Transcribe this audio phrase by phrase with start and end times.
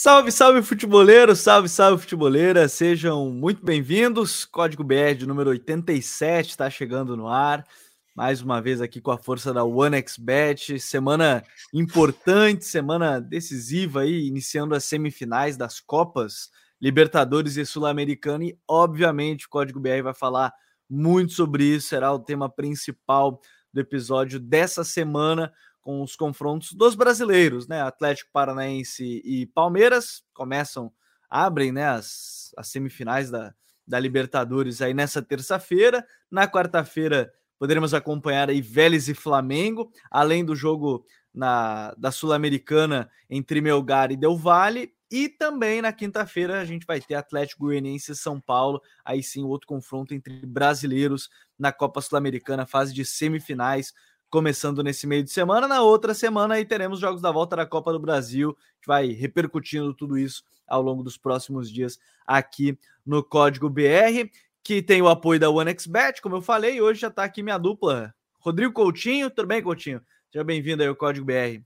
[0.00, 4.44] Salve, salve futeboleiro, salve, salve futeboleira, sejam muito bem-vindos.
[4.44, 7.66] Código BR de número 87 está chegando no ar.
[8.14, 10.78] Mais uma vez aqui com a força da OneXBet.
[10.78, 11.42] Semana
[11.74, 16.48] importante, semana decisiva aí, iniciando as semifinais das Copas
[16.80, 18.44] Libertadores e Sul-Americana.
[18.44, 20.54] E, obviamente, o Código BR vai falar
[20.88, 23.40] muito sobre isso, será o tema principal
[23.74, 25.52] do episódio dessa semana
[25.88, 27.80] com os confrontos dos brasileiros, né?
[27.80, 30.92] Atlético Paranaense e Palmeiras começam,
[31.30, 33.54] abrem né, as, as semifinais da,
[33.86, 36.06] da Libertadores aí nessa terça-feira.
[36.30, 43.62] Na quarta-feira poderemos acompanhar aí Vélez e Flamengo, além do jogo na, da Sul-Americana entre
[43.62, 44.92] Melgar e Del Valle.
[45.10, 49.42] E também na quinta-feira a gente vai ter Atlético Goianiense e São Paulo, aí sim
[49.42, 53.94] outro confronto entre brasileiros na Copa Sul-Americana, fase de semifinais,
[54.30, 55.66] começando nesse meio de semana.
[55.66, 58.56] Na outra semana aí teremos jogos da volta da Copa do Brasil.
[58.76, 64.28] Gente vai repercutindo tudo isso ao longo dos próximos dias aqui no Código BR,
[64.62, 66.80] que tem o apoio da OneXBet, como eu falei.
[66.80, 69.30] Hoje já está aqui minha dupla, Rodrigo Coutinho.
[69.30, 70.02] Tudo bem, Coutinho?
[70.30, 71.62] Seja bem-vindo aí ao Código BR.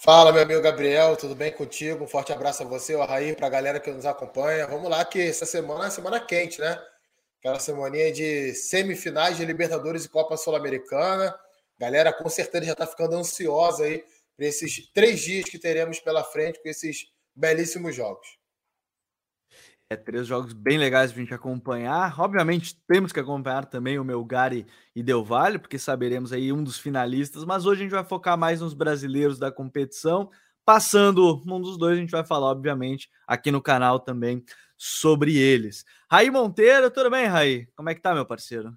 [0.00, 2.04] Fala, meu amigo Gabriel, tudo bem contigo?
[2.04, 4.64] Um forte abraço a você, o Raí, para a galera que nos acompanha.
[4.66, 6.78] Vamos lá, que essa semana é semana quente, né?
[7.38, 11.34] Aquela semaninha de semifinais de Libertadores e Copa Sul-Americana.
[11.78, 14.04] Galera, com certeza já está ficando ansiosa aí
[14.36, 18.38] para esses três dias que teremos pela frente com esses belíssimos jogos.
[19.90, 22.20] É, três jogos bem legais para a gente acompanhar.
[22.20, 26.78] Obviamente, temos que acompanhar também o Melgari e Del Valle, porque saberemos aí um dos
[26.78, 30.30] finalistas, mas hoje a gente vai focar mais nos brasileiros da competição.
[30.68, 34.44] Passando um dos dois, a gente vai falar, obviamente, aqui no canal também
[34.76, 35.82] sobre eles.
[36.10, 37.66] Raí Monteiro, tudo bem, Raí?
[37.74, 38.74] Como é que tá, meu parceiro?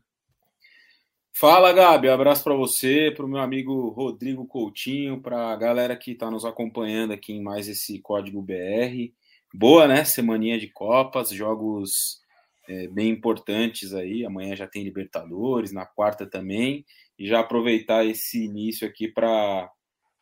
[1.33, 2.07] Fala, Gabi.
[2.07, 6.45] abraço para você, para o meu amigo Rodrigo Coutinho, para a galera que está nos
[6.45, 9.11] acompanhando aqui em mais esse Código BR.
[9.53, 10.05] Boa, né?
[10.05, 12.21] Semaninha de Copas, jogos
[12.69, 14.25] é, bem importantes aí.
[14.25, 16.85] Amanhã já tem Libertadores, na quarta também.
[17.19, 19.69] E já aproveitar esse início aqui para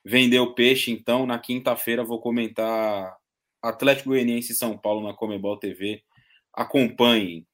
[0.05, 0.91] vender o peixe.
[0.91, 3.15] Então, na quinta-feira, vou comentar
[3.61, 6.01] Atlético Goianiense e São Paulo na Comebol TV.
[6.53, 7.45] Acompanhem.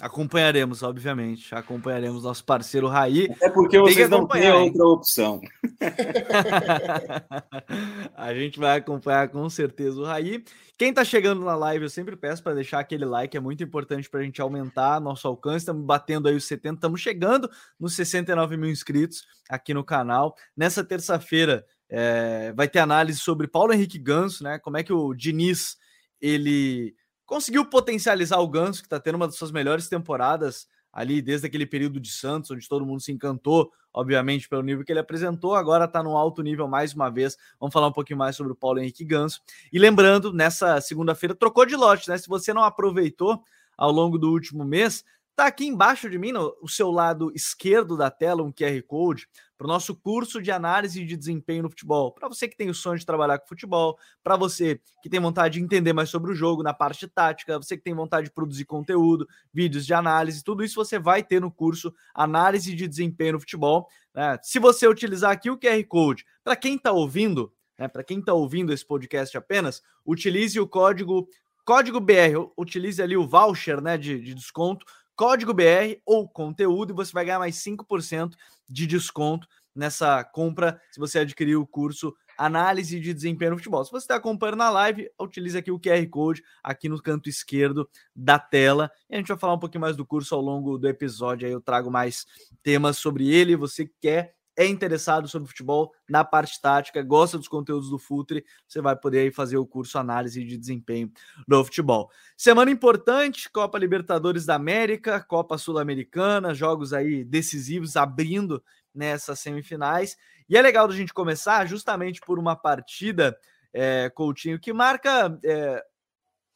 [0.00, 1.54] Acompanharemos, obviamente.
[1.54, 3.28] Acompanharemos nosso parceiro Raí.
[3.40, 5.40] É porque vocês não têm outra opção.
[8.16, 10.42] a gente vai acompanhar com certeza o Raí.
[10.78, 14.08] Quem tá chegando na live, eu sempre peço para deixar aquele like, é muito importante
[14.08, 15.58] para a gente aumentar nosso alcance.
[15.58, 20.34] Estamos batendo aí os 70, estamos chegando nos 69 mil inscritos aqui no canal.
[20.56, 24.58] Nessa terça-feira, é, vai ter análise sobre Paulo Henrique Ganso, né?
[24.58, 25.76] Como é que o Diniz
[26.20, 26.94] ele
[27.30, 31.64] conseguiu potencializar o Ganso, que está tendo uma das suas melhores temporadas ali desde aquele
[31.64, 35.54] período de Santos, onde todo mundo se encantou, obviamente, pelo nível que ele apresentou.
[35.54, 37.36] Agora está no alto nível mais uma vez.
[37.60, 39.40] Vamos falar um pouquinho mais sobre o Paulo Henrique Ganso.
[39.72, 42.18] E lembrando, nessa segunda-feira trocou de lote, né?
[42.18, 43.40] Se você não aproveitou
[43.78, 45.04] ao longo do último mês,
[45.36, 49.28] tá aqui embaixo de mim, no o seu lado esquerdo da tela, um QR Code
[49.60, 52.12] para o nosso curso de análise de desempenho no futebol.
[52.12, 55.58] Para você que tem o sonho de trabalhar com futebol, para você que tem vontade
[55.58, 58.64] de entender mais sobre o jogo na parte tática, você que tem vontade de produzir
[58.64, 63.40] conteúdo, vídeos de análise, tudo isso você vai ter no curso Análise de Desempenho no
[63.40, 63.86] Futebol.
[64.14, 64.38] Né?
[64.42, 68.32] Se você utilizar aqui o QR Code, para quem está ouvindo, né, para quem está
[68.32, 71.28] ouvindo esse podcast apenas, utilize o código
[71.66, 74.86] código BR, utilize ali o voucher né, de, de desconto
[75.20, 78.32] código BR ou conteúdo e você vai ganhar mais 5%
[78.70, 83.84] de desconto nessa compra se você adquirir o curso Análise de Desempenho no Futebol.
[83.84, 87.86] Se você está acompanhando na live, utilize aqui o QR Code aqui no canto esquerdo
[88.16, 90.88] da tela e a gente vai falar um pouquinho mais do curso ao longo do
[90.88, 91.46] episódio.
[91.46, 92.24] Aí eu trago mais
[92.62, 93.56] temas sobre ele.
[93.56, 98.80] Você quer é interessado sobre futebol na parte tática, gosta dos conteúdos do Futre, você
[98.80, 101.10] vai poder aí fazer o curso Análise de Desempenho
[101.46, 102.10] do Futebol.
[102.36, 108.62] Semana importante, Copa Libertadores da América, Copa Sul-Americana, jogos aí decisivos abrindo
[108.94, 110.16] nessas semifinais.
[110.48, 113.38] E é legal da gente começar justamente por uma partida,
[113.72, 115.82] é, Coutinho, que marca é,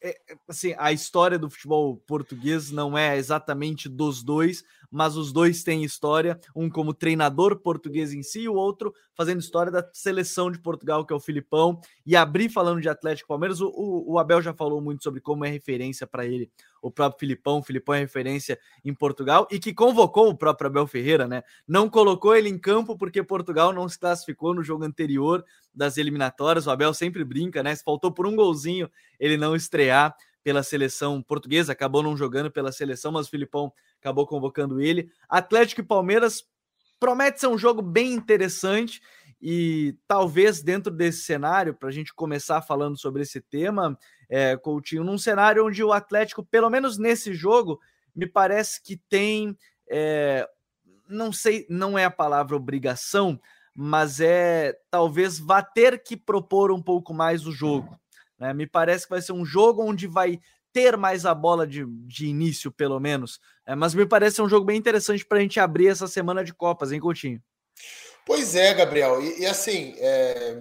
[0.05, 0.15] é,
[0.47, 4.63] assim, a história do futebol português não é exatamente dos dois,
[4.95, 9.41] mas os dois têm história, um como treinador português em si, e o outro fazendo
[9.41, 11.81] história da seleção de Portugal, que é o Filipão.
[12.07, 15.51] E abrir falando de Atlético Palmeiras, o, o Abel já falou muito sobre como é
[15.51, 16.49] referência para ele
[16.81, 17.59] o próprio Filipão.
[17.59, 21.43] O Filipão é referência em Portugal e que convocou o próprio Abel Ferreira, né?
[21.67, 25.45] Não colocou ele em campo porque Portugal não se classificou no jogo anterior
[25.75, 26.69] das eliminatórias.
[26.69, 27.75] O Abel sempre brinca, né?
[27.75, 28.89] Se faltou por um golzinho
[29.19, 30.15] ele não estrear
[30.45, 35.11] pela seleção portuguesa, acabou não jogando pela seleção, mas o Filipão acabou convocando ele.
[35.27, 36.45] Atlético e Palmeiras
[37.01, 39.03] promete ser um jogo bem interessante
[39.41, 43.99] E talvez dentro desse cenário, para a gente começar falando sobre esse tema,
[44.29, 47.79] é, Coutinho, num cenário onde o Atlético, pelo menos nesse jogo,
[48.15, 49.57] me parece que tem,
[49.91, 50.49] é,
[51.09, 53.39] não sei, não é a palavra obrigação,
[53.75, 57.99] mas é talvez vá ter que propor um pouco mais o jogo.
[58.45, 58.53] Né?
[58.53, 60.39] Me parece que vai ser um jogo onde vai
[60.71, 63.41] ter mais a bola de, de início, pelo menos.
[63.67, 66.53] É, mas me parece um jogo bem interessante para a gente abrir essa semana de
[66.53, 67.43] Copas, hein, Coutinho?
[68.27, 69.23] Pois é, Gabriel.
[69.23, 70.59] E, e assim, é,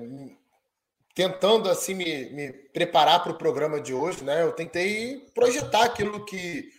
[1.13, 4.43] tentando assim me, me preparar para o programa de hoje, né?
[4.43, 6.69] Eu tentei projetar aquilo que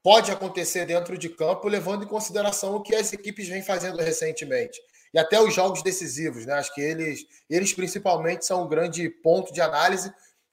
[0.00, 4.78] pode acontecer dentro de campo, levando em consideração o que as equipes vêm fazendo recentemente.
[5.14, 6.54] E até os jogos decisivos, né?
[6.54, 10.12] Acho que eles, eles principalmente são um grande ponto de análise.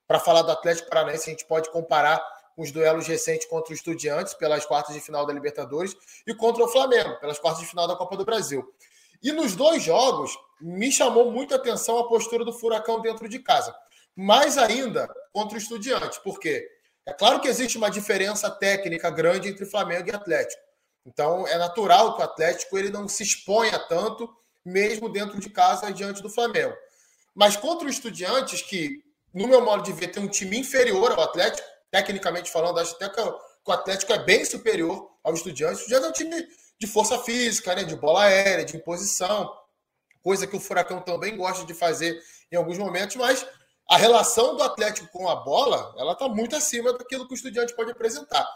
[0.09, 2.19] Para falar do Atlético Paranaense, a gente pode comparar
[2.55, 5.95] com os duelos recentes contra o Estudiantes pelas quartas de final da Libertadores
[6.25, 8.73] e contra o Flamengo pelas quartas de final da Copa do Brasil.
[9.21, 13.71] E nos dois jogos, me chamou muita atenção a postura do Furacão dentro de casa.
[14.15, 16.67] Mais ainda contra o Estudiantes, porque
[17.05, 20.63] é claro que existe uma diferença técnica grande entre Flamengo e Atlético.
[21.05, 24.27] Então é natural que o Atlético ele não se exponha tanto,
[24.65, 26.75] mesmo dentro de casa, diante do Flamengo.
[27.35, 31.21] Mas contra o Estudiantes, que, no meu modo de ver, tem um time inferior ao
[31.21, 35.79] Atlético, tecnicamente falando, acho até que o Atlético é bem superior ao Estudiantes.
[35.79, 36.47] O Estudiantes é um time
[36.79, 39.51] de força física, né, de bola aérea, de imposição,
[40.21, 42.21] coisa que o Furacão também gosta de fazer
[42.51, 43.45] em alguns momentos, mas
[43.89, 47.75] a relação do Atlético com a bola, ela está muito acima daquilo que o Estudiante
[47.75, 48.47] pode apresentar.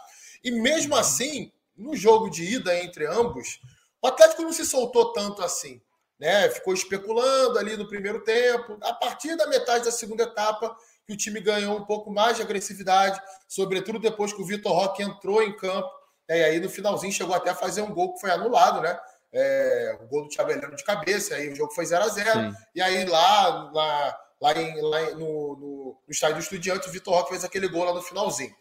[0.42, 3.60] E mesmo assim, no jogo de ida entre ambos,
[4.00, 5.80] o Atlético não se soltou tanto assim.
[6.18, 6.48] Né?
[6.50, 8.78] Ficou especulando ali no primeiro tempo.
[8.82, 10.76] A partir da metade da segunda etapa,
[11.06, 15.02] que o time ganhou um pouco mais de agressividade, sobretudo depois que o Vitor Roque
[15.02, 15.90] entrou em campo
[16.28, 18.98] é, e aí no finalzinho chegou até a fazer um gol que foi anulado, né?
[19.32, 22.80] É, o gol do Thiago de cabeça, aí o jogo foi 0 a 0 E
[22.80, 27.30] aí lá, lá, lá, em, lá no, no, no estádio do Estudiante, o Vitor Roque
[27.30, 28.54] fez aquele gol lá no finalzinho.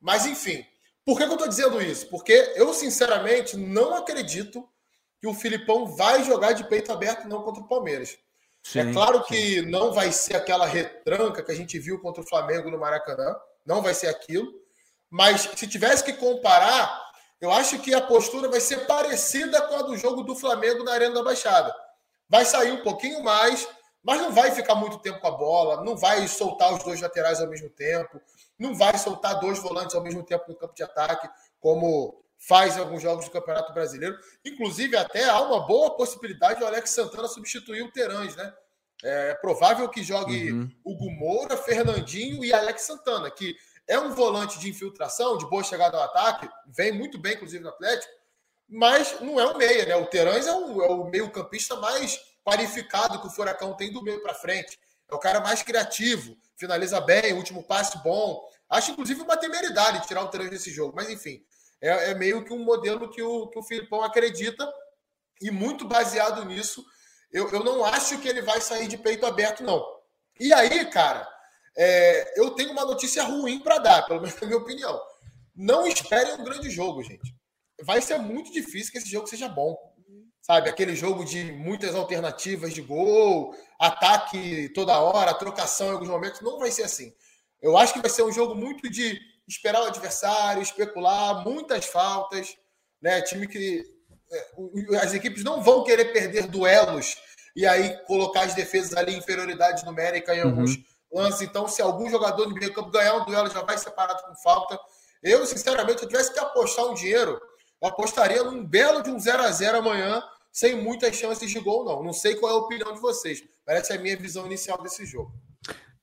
[0.00, 0.64] Mas enfim,
[1.04, 2.08] por que, que eu estou dizendo isso?
[2.08, 4.68] Porque eu, sinceramente, não acredito
[5.20, 8.16] que o Filipão vai jogar de peito aberto não contra o Palmeiras.
[8.62, 9.62] Sim, é claro que sim.
[9.62, 13.34] não vai ser aquela retranca que a gente viu contra o Flamengo no Maracanã,
[13.64, 14.52] não vai ser aquilo.
[15.10, 17.08] Mas se tivesse que comparar,
[17.40, 20.92] eu acho que a postura vai ser parecida com a do jogo do Flamengo na
[20.92, 21.74] Arena da Baixada.
[22.28, 23.66] Vai sair um pouquinho mais,
[24.02, 27.40] mas não vai ficar muito tempo com a bola, não vai soltar os dois laterais
[27.40, 28.20] ao mesmo tempo,
[28.58, 31.28] não vai soltar dois volantes ao mesmo tempo no campo de ataque,
[31.60, 34.16] como faz alguns jogos do Campeonato Brasileiro.
[34.44, 38.52] Inclusive, até há uma boa possibilidade do Alex Santana substituir o Terãs, né?
[39.02, 40.70] É provável que jogue uhum.
[40.84, 43.56] Hugo Moura, Fernandinho e Alex Santana, que
[43.86, 47.70] é um volante de infiltração, de boa chegada ao ataque, vem muito bem, inclusive, no
[47.70, 48.12] Atlético,
[48.68, 49.96] mas não é um meia, né?
[49.96, 54.22] O Terãs é, um, é o meio-campista mais qualificado que o Furacão tem do meio
[54.22, 54.78] para frente.
[55.10, 58.42] É o cara mais criativo, finaliza bem, último passe bom.
[58.68, 61.42] Acho, inclusive, uma temeridade tirar o Terãs desse jogo, mas enfim,
[61.80, 64.70] é, é meio que um modelo que o, que o Filipão acredita,
[65.40, 66.84] e muito baseado nisso,
[67.32, 69.84] eu, eu não acho que ele vai sair de peito aberto, não.
[70.40, 71.38] E aí, cara
[71.78, 75.00] é, eu tenho uma notícia ruim para dar, pelo menos na minha opinião.
[75.54, 77.32] Não esperem um grande jogo, gente.
[77.84, 79.76] Vai ser muito difícil que esse jogo seja bom.
[80.42, 86.40] Sabe, aquele jogo de muitas alternativas de gol, ataque toda hora, trocação em alguns momentos,
[86.40, 87.12] não vai ser assim.
[87.60, 92.56] Eu acho que vai ser um jogo muito de esperar o adversário, especular, muitas faltas,
[93.00, 93.22] né?
[93.22, 93.82] Time que
[94.30, 97.16] é, as equipes não vão querer perder duelos
[97.56, 101.44] e aí colocar as defesas ali em inferioridade numérica em alguns uhum lance.
[101.44, 104.78] Então, se algum jogador do meio campo ganhar um duelo, já vai separado com falta.
[105.22, 107.40] Eu, sinceramente, eu tivesse que apostar um dinheiro,
[107.82, 111.84] eu apostaria num belo de um 0 a 0 amanhã, sem muitas chances de gol,
[111.84, 112.02] não.
[112.02, 113.42] Não sei qual é a opinião de vocês.
[113.64, 115.32] Parece a minha visão inicial desse jogo.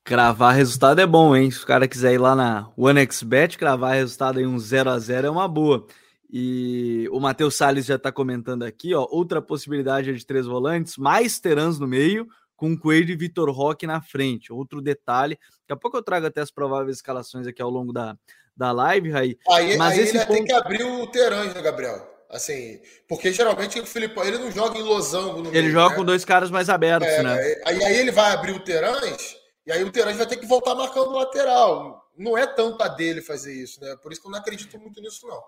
[0.06, 1.50] Cravar resultado é bom, hein?
[1.50, 5.26] Se o cara quiser ir lá na OneXBet, cravar resultado em um 0 a 0
[5.26, 5.88] é uma boa.
[6.32, 9.08] E o Matheus Salles já está comentando aqui, ó.
[9.10, 13.88] Outra possibilidade é de três volantes, mais terãs no meio, com Coelho e Vitor Roque
[13.88, 14.54] na frente.
[14.54, 18.16] Outro detalhe, daqui a pouco eu trago até as prováveis escalações aqui ao longo da,
[18.56, 19.36] da live, Raí.
[19.50, 20.36] Aí, mas aí esse ele ponto...
[20.36, 22.08] tem que abrir o Terãs, né, Gabriel?
[22.30, 25.96] Assim, porque geralmente o Felipe ele não joga em losango no Ele meio, joga né?
[25.96, 27.56] com dois caras mais abertos, é, né?
[27.66, 29.36] Aí, aí ele vai abrir o Terãs,
[29.66, 32.10] e aí o Terãs vai ter que voltar marcando o lateral.
[32.18, 33.96] Não é tanto a dele fazer isso, né?
[34.02, 35.42] Por isso que eu não acredito muito nisso, não.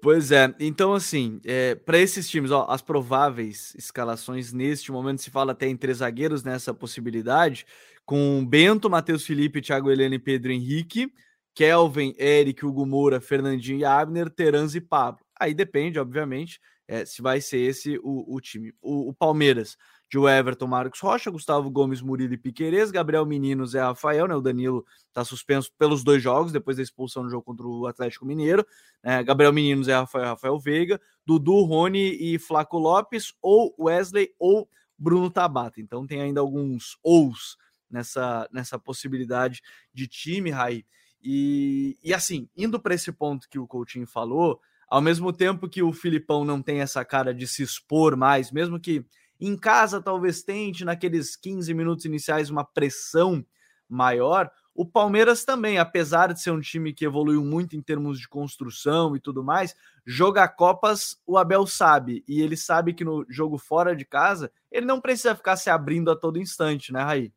[0.00, 5.30] Pois é, então assim, é, para esses times, ó, as prováveis escalações neste momento se
[5.30, 7.66] fala até em três zagueiros nessa possibilidade,
[8.06, 11.12] com Bento, Matheus Felipe, Thiago Helena e Pedro Henrique,
[11.52, 15.20] Kelvin, Eric, Hugo Moura, Fernandinho e Abner, Terans e Pablo.
[15.40, 18.72] Aí depende, obviamente, é, se vai ser esse o, o time.
[18.80, 19.76] O, o, Palmeiras
[20.10, 24.34] de Everton, Marcos Rocha, Gustavo Gomes, Murilo e Piquerez, Gabriel Menino, Zé Rafael, né?
[24.34, 28.24] O Danilo está suspenso pelos dois jogos, depois da expulsão no jogo contra o Atlético
[28.24, 28.66] Mineiro.
[29.02, 29.22] Né?
[29.22, 35.30] Gabriel Menino, Zé Rafael, Rafael Veiga, Dudu, Rony e Flaco Lopes, ou Wesley ou Bruno
[35.30, 35.80] Tabata.
[35.80, 37.58] Então tem ainda alguns ous
[37.90, 39.62] nessa, nessa possibilidade
[39.92, 40.86] de time, Raí.
[41.22, 45.82] E, e assim, indo para esse ponto que o Coutinho falou, ao mesmo tempo que
[45.82, 49.04] o Filipão não tem essa cara de se expor mais, mesmo que
[49.40, 53.44] em casa talvez tente naqueles 15 minutos iniciais uma pressão
[53.88, 58.28] maior, o Palmeiras também, apesar de ser um time que evoluiu muito em termos de
[58.28, 59.74] construção e tudo mais,
[60.06, 64.86] jogar Copas o Abel sabe, e ele sabe que no jogo fora de casa, ele
[64.86, 67.32] não precisa ficar se abrindo a todo instante, né, Raí?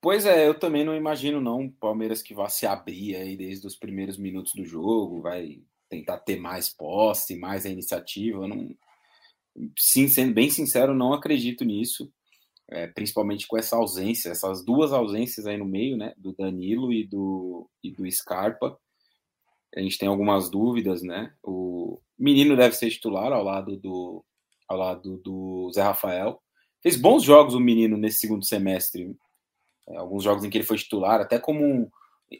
[0.00, 3.76] Pois é, eu também não imagino não Palmeiras que vá se abrir aí desde os
[3.76, 8.46] primeiros minutos do jogo, vai tentar ter mais posse, mais a iniciativa.
[8.46, 8.74] não,
[9.78, 12.10] sim, sendo bem sincero, não acredito nisso,
[12.68, 17.06] é, principalmente com essa ausência, essas duas ausências aí no meio, né, do Danilo e
[17.06, 18.78] do, e do Scarpa.
[19.74, 21.32] A gente tem algumas dúvidas, né?
[21.42, 24.22] O menino deve ser titular ao lado do,
[24.68, 26.42] ao lado do Zé Rafael.
[26.82, 29.16] Fez bons jogos o menino nesse segundo semestre.
[29.88, 31.90] É, alguns jogos em que ele foi titular, até como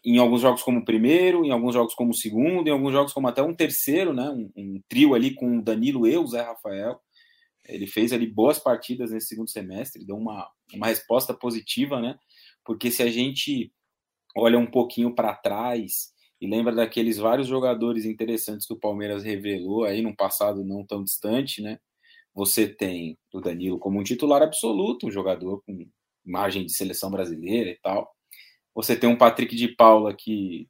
[0.04, 3.42] em alguns jogos como primeiro, em alguns jogos como segundo, em alguns jogos como até
[3.42, 4.28] um terceiro, né?
[4.30, 7.00] Um, um trio ali com o Danilo e o Zé Rafael.
[7.66, 12.16] Ele fez ali boas partidas nesse segundo semestre, deu uma, uma resposta positiva, né?
[12.64, 13.72] Porque se a gente
[14.36, 19.84] olha um pouquinho para trás e lembra daqueles vários jogadores interessantes que o Palmeiras revelou
[19.84, 21.78] aí num passado não tão distante, né?
[22.34, 25.86] Você tem o Danilo como um titular absoluto, um jogador com
[26.24, 28.10] imagem de seleção brasileira e tal.
[28.74, 30.68] Você tem um Patrick de Paula que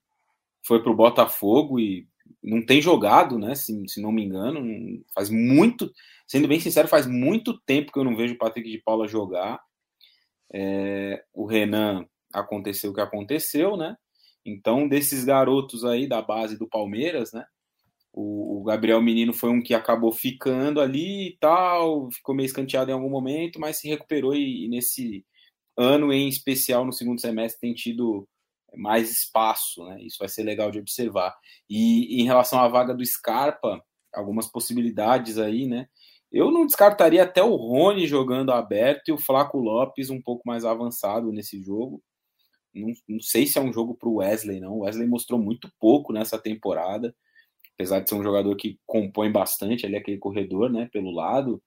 [0.64, 2.06] foi para o Botafogo e
[2.42, 3.54] não tem jogado, né?
[3.54, 5.92] Se, se, não me engano, faz muito,
[6.26, 9.60] sendo bem sincero, faz muito tempo que eu não vejo o Patrick de Paula jogar.
[10.52, 13.96] É, o Renan aconteceu o que aconteceu, né?
[14.44, 17.44] Então, desses garotos aí da base do Palmeiras, né?
[18.12, 22.90] O, o, Gabriel Menino foi um que acabou ficando ali e tal, ficou meio escanteado
[22.90, 25.24] em algum momento, mas se recuperou e, e nesse
[25.76, 28.28] ano em especial no segundo semestre tem tido
[28.74, 30.02] mais espaço, né?
[30.02, 31.34] Isso vai ser legal de observar.
[31.68, 35.86] E em relação à vaga do Scarpa, algumas possibilidades aí, né?
[36.30, 40.64] Eu não descartaria até o Rony jogando aberto e o Flaco Lopes um pouco mais
[40.64, 42.02] avançado nesse jogo.
[42.74, 44.78] Não, não sei se é um jogo para o Wesley, não.
[44.78, 47.14] O Wesley mostrou muito pouco nessa temporada,
[47.74, 51.62] apesar de ser um jogador que compõe bastante ali aquele corredor, né, pelo lado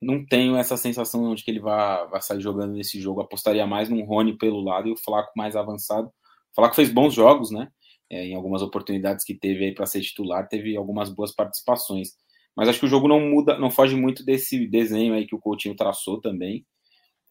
[0.00, 3.20] não tenho essa sensação de que ele vai, vai sair jogando nesse jogo.
[3.20, 6.08] Apostaria mais num Rony pelo lado e o Flaco mais avançado.
[6.08, 7.68] O Flaco fez bons jogos, né?
[8.08, 12.10] É, em algumas oportunidades que teve aí para ser titular, teve algumas boas participações.
[12.54, 15.40] Mas acho que o jogo não muda, não foge muito desse desenho aí que o
[15.40, 16.64] Coutinho traçou também.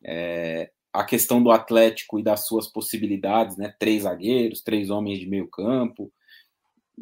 [0.03, 3.73] É, a questão do Atlético e das suas possibilidades, né?
[3.79, 6.11] Três zagueiros, três homens de meio campo.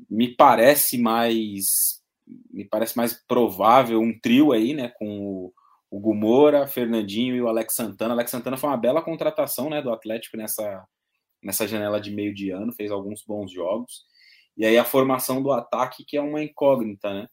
[0.09, 2.02] Me parece mais
[2.51, 5.53] me parece mais provável um trio aí, né, com o,
[5.89, 8.13] o Gumora, Fernandinho e o Alex Santana.
[8.13, 10.85] Alex Santana foi uma bela contratação, né, do Atlético nessa
[11.43, 14.05] nessa janela de meio de ano, fez alguns bons jogos.
[14.55, 17.27] E aí a formação do ataque que é uma incógnita, né?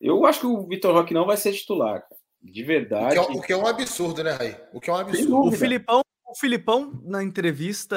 [0.00, 2.20] Eu acho que o Vitor Roque não vai ser titular, cara.
[2.42, 3.18] De verdade.
[3.18, 4.56] O que, é, o que é um absurdo, né, Raí?
[4.72, 5.48] O que é um absurdo.
[5.48, 7.96] O Filipão o Filipão, na entrevista,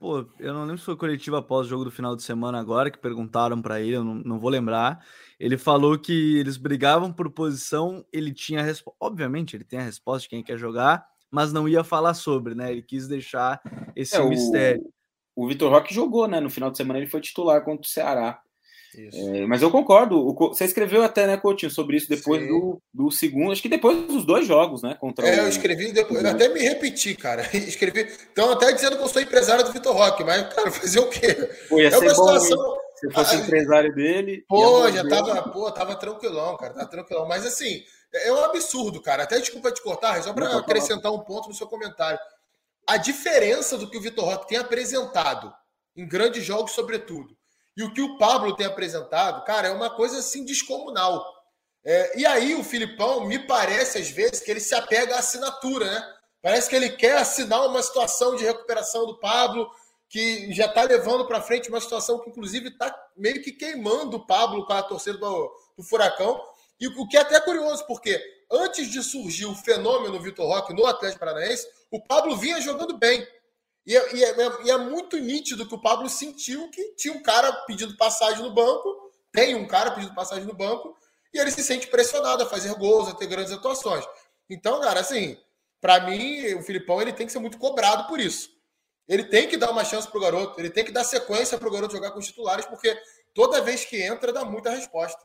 [0.00, 2.90] pô, eu não lembro se foi coletiva após o jogo do final de semana agora,
[2.90, 5.04] que perguntaram para ele, eu não, não, vou lembrar.
[5.38, 8.96] Ele falou que eles brigavam por posição, ele tinha a resposta.
[9.00, 12.72] Obviamente, ele tem a resposta de quem quer jogar, mas não ia falar sobre, né?
[12.72, 13.60] Ele quis deixar
[13.94, 14.82] esse é, mistério.
[15.36, 16.40] O, o Vitor Roque jogou, né?
[16.40, 18.42] No final de semana ele foi titular contra o Ceará.
[18.96, 20.16] É, mas eu concordo.
[20.18, 24.06] O, você escreveu até, né, Coutinho, sobre isso depois do, do segundo, acho que depois
[24.06, 24.96] dos dois jogos, né?
[24.98, 25.42] Contra é, o...
[25.42, 27.42] eu escrevi depois, eu até me repeti, cara.
[27.52, 28.08] Escrevi.
[28.32, 31.34] Então, até dizendo que eu sou empresário do Vitor Roque, mas, cara, fazer o quê?
[31.68, 32.78] Pô, ia é uma situação.
[32.96, 34.44] Se fosse ah, empresário dele.
[34.48, 36.74] Pô, já tava, pô, tava tranquilão, cara.
[36.74, 37.28] Tava tranquilão.
[37.28, 39.22] Mas assim, é um absurdo, cara.
[39.22, 42.18] Até desculpa te cortar, só para acrescentar um ponto no seu comentário.
[42.88, 45.52] A diferença do que o Vitor Roque tem apresentado
[45.96, 47.37] em grandes jogos, sobretudo
[47.78, 51.24] e o que o Pablo tem apresentado, cara, é uma coisa assim descomunal.
[51.84, 55.88] É, e aí o Filipão me parece, às vezes, que ele se apega à assinatura,
[55.88, 56.14] né?
[56.42, 59.70] Parece que ele quer assinar uma situação de recuperação do Pablo,
[60.08, 64.26] que já está levando para frente uma situação que, inclusive, está meio que queimando o
[64.26, 66.42] Pablo com a torcida do, do Furacão.
[66.80, 68.20] E o que é até curioso, porque
[68.50, 73.24] antes de surgir o fenômeno Vitor Roque no Atlético Paranaense, o Pablo vinha jogando bem.
[73.86, 77.22] E é, e, é, e é, muito nítido que o Pablo sentiu que tinha um
[77.22, 80.96] cara pedindo passagem no banco, tem um cara pedindo passagem no banco,
[81.32, 84.04] e ele se sente pressionado a fazer gols, a ter grandes atuações.
[84.48, 85.36] Então, cara, assim,
[85.80, 88.50] para mim, o Filipão ele tem que ser muito cobrado por isso.
[89.06, 91.94] Ele tem que dar uma chance pro garoto, ele tem que dar sequência pro garoto
[91.94, 92.94] jogar com os titulares, porque
[93.34, 95.18] toda vez que entra dá muita resposta.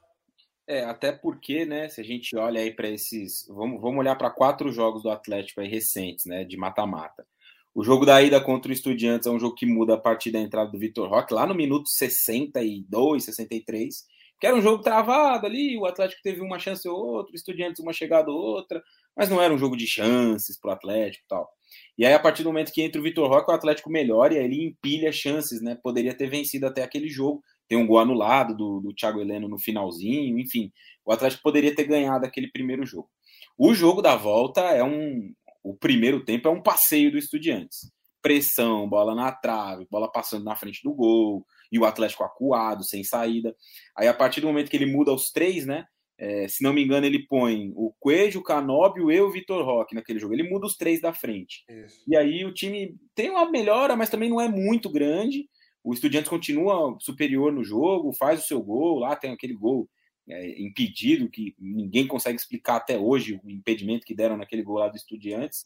[0.66, 3.46] É, até porque, né, se a gente olha aí para esses.
[3.50, 7.28] Vamos, vamos olhar para quatro jogos do Atlético aí recentes, né, de mata-mata.
[7.76, 10.40] O jogo da ida contra o Estudiantes é um jogo que muda a partir da
[10.40, 14.06] entrada do Vitor Roque, lá no minuto 62, 63,
[14.40, 17.82] que era um jogo travado ali, o Atlético teve uma chance ou outra, o Estudiantes
[17.82, 18.84] uma chegada ou outra,
[19.16, 21.50] mas não era um jogo de chances para o Atlético e tal.
[21.98, 24.38] E aí, a partir do momento que entra o Vitor Roque, o Atlético melhora e
[24.38, 25.78] aí ele empilha chances, né?
[25.82, 29.58] Poderia ter vencido até aquele jogo, tem um gol anulado do, do Thiago Heleno no
[29.58, 30.72] finalzinho, enfim,
[31.06, 33.10] o Atlético poderia ter ganhado aquele primeiro jogo.
[33.58, 35.34] O jogo da volta é um.
[35.64, 37.92] O primeiro tempo é um passeio do Estudiantes.
[38.22, 43.04] Pressão, bola na trave, bola passando na frente do gol, e o Atlético acuado, sem
[43.04, 43.56] saída.
[43.98, 45.86] Aí, a partir do momento que ele muda os três, né?
[46.18, 49.96] É, se não me engano, ele põe o Coelho, o Canóbio, e o Vitor Roque
[49.96, 50.34] naquele jogo.
[50.34, 51.64] Ele muda os três da frente.
[51.68, 52.04] Isso.
[52.08, 55.50] E aí o time tem uma melhora, mas também não é muito grande.
[55.84, 59.90] O Estudiantes continua superior no jogo, faz o seu gol, lá tem aquele gol
[60.28, 64.88] é, impedido, que ninguém consegue explicar até hoje o impedimento que deram naquele gol lá
[64.88, 65.66] do Estudiantes.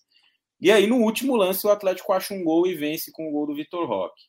[0.59, 3.45] E aí, no último lance, o Atlético acha um gol e vence com o gol
[3.45, 4.23] do Vitor Roque.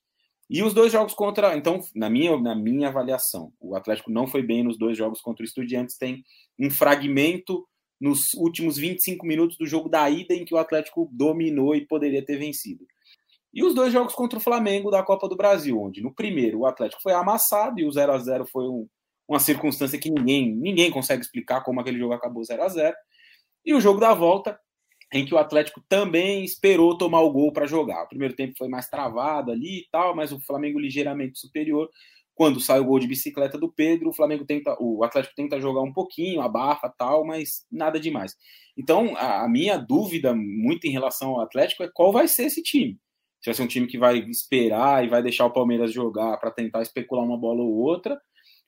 [0.50, 1.56] E os dois jogos contra.
[1.56, 5.42] Então, na minha, na minha avaliação, o Atlético não foi bem nos dois jogos contra
[5.42, 5.96] o Estudiantes.
[5.96, 6.24] Tem
[6.58, 7.66] um fragmento
[8.00, 12.24] nos últimos 25 minutos do jogo da ida em que o Atlético dominou e poderia
[12.24, 12.86] ter vencido.
[13.52, 16.66] E os dois jogos contra o Flamengo da Copa do Brasil, onde no primeiro o
[16.66, 18.86] Atlético foi amassado e o 0 a 0 foi um,
[19.28, 22.96] uma circunstância que ninguém, ninguém consegue explicar como aquele jogo acabou 0 a 0
[23.64, 24.58] E o jogo da volta,
[25.12, 28.04] em que o Atlético também esperou tomar o gol para jogar.
[28.04, 31.90] O primeiro tempo foi mais travado ali e tal, mas o Flamengo ligeiramente superior.
[32.34, 35.82] Quando sai o gol de bicicleta do Pedro, o Flamengo tenta, o Atlético tenta jogar
[35.82, 38.36] um pouquinho, abafa tal, mas nada demais.
[38.76, 42.62] Então, a, a minha dúvida muito em relação ao Atlético é qual vai ser esse
[42.62, 42.98] time
[43.40, 46.50] se vai ser um time que vai esperar e vai deixar o Palmeiras jogar para
[46.50, 48.20] tentar especular uma bola ou outra,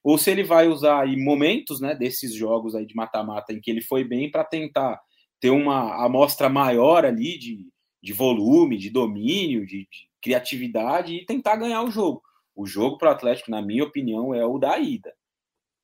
[0.02, 3.70] ou se ele vai usar aí momentos né, desses jogos aí de mata-mata em que
[3.70, 5.00] ele foi bem para tentar
[5.40, 7.66] ter uma amostra maior ali de,
[8.02, 12.22] de volume, de domínio, de, de criatividade e tentar ganhar o jogo.
[12.54, 15.14] O jogo para o Atlético, na minha opinião, é o da ida.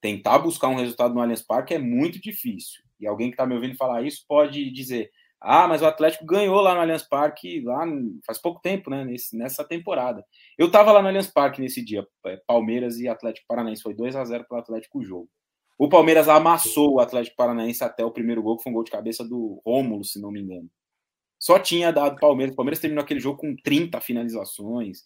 [0.00, 2.83] Tentar buscar um resultado no Allianz Parque é muito difícil.
[3.00, 6.61] E alguém que está me ouvindo falar isso pode dizer: ah, mas o Atlético ganhou
[6.61, 7.85] lá no Allianz Parque lá
[8.27, 9.05] faz pouco tempo, né?
[9.05, 10.25] Nesse, nessa temporada.
[10.57, 13.83] Eu tava lá no Allianz Parque nesse dia, é, Palmeiras e Atlético Paranaense.
[13.83, 15.29] Foi 2 a 0 para o Atlético o jogo.
[15.79, 18.90] O Palmeiras amassou o Atlético Paranaense até o primeiro gol, que foi um gol de
[18.90, 20.70] cabeça do Rômulo, se não me engano.
[21.38, 22.55] Só tinha dado Palmeiras.
[22.55, 25.01] O Palmeiras terminou aquele jogo com 30 finalizações.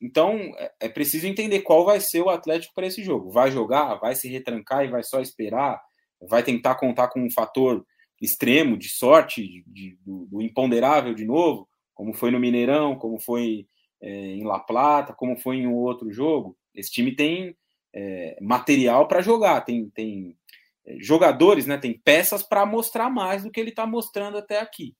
[0.00, 3.30] Então, é, é preciso entender qual vai ser o Atlético para esse jogo.
[3.30, 5.80] Vai jogar, vai se retrancar e vai só esperar,
[6.28, 7.82] vai tentar contar com um fator
[8.22, 13.18] extremo de sorte, de, de, do, do, imponderável de novo, como foi no Mineirão, como
[13.18, 13.66] foi
[14.00, 16.56] é, em La Plata, como foi em um outro jogo.
[16.72, 17.56] Esse time tem
[17.92, 20.36] é, material para jogar, tem, tem
[20.86, 24.96] é, jogadores, né, tem peças para mostrar mais do que ele está mostrando até aqui.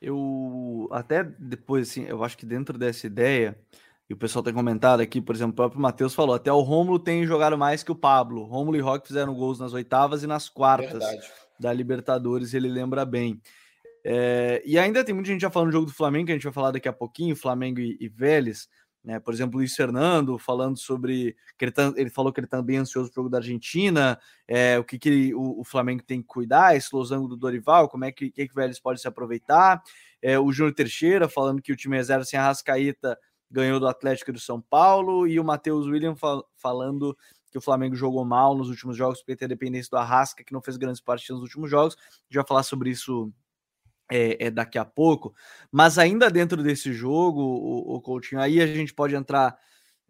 [0.00, 3.58] Eu até depois, assim, eu acho que dentro dessa ideia,
[4.08, 7.00] e o pessoal tem comentado aqui, por exemplo, o próprio Matheus falou, até o Rômulo
[7.00, 8.44] tem jogado mais que o Pablo.
[8.44, 11.04] Rômulo e Rock fizeram gols nas oitavas e nas quartas.
[11.04, 13.40] Verdade da Libertadores, ele lembra bem.
[14.04, 16.44] É, e ainda tem muita gente já falando do jogo do Flamengo, que a gente
[16.44, 18.68] vai falar daqui a pouquinho, Flamengo e, e Vélez,
[19.04, 19.18] né?
[19.18, 22.82] Por exemplo, Luiz Fernando falando sobre que ele, tá, ele falou que ele também tá
[22.82, 26.26] ansioso para o jogo da Argentina, é, o que, que o, o, Flamengo tem que
[26.26, 29.82] cuidar, esse losango do Dorival, como é que, que, que o Vélez pode se aproveitar.
[30.20, 33.18] É, o Júnior Teixeira falando que o time reserva sem a Rascaíta
[33.50, 37.16] ganhou do Atlético do São Paulo, e o Matheus William fal falando
[37.50, 40.52] que o Flamengo jogou mal nos últimos jogos, porque tem a dependência do Arrasca, que
[40.52, 41.96] não fez grandes partidas nos últimos jogos.
[41.96, 43.32] A gente vai falar sobre isso
[44.10, 45.34] é, é, daqui a pouco.
[45.70, 49.58] Mas ainda dentro desse jogo, o, o Coutinho, aí a gente pode entrar.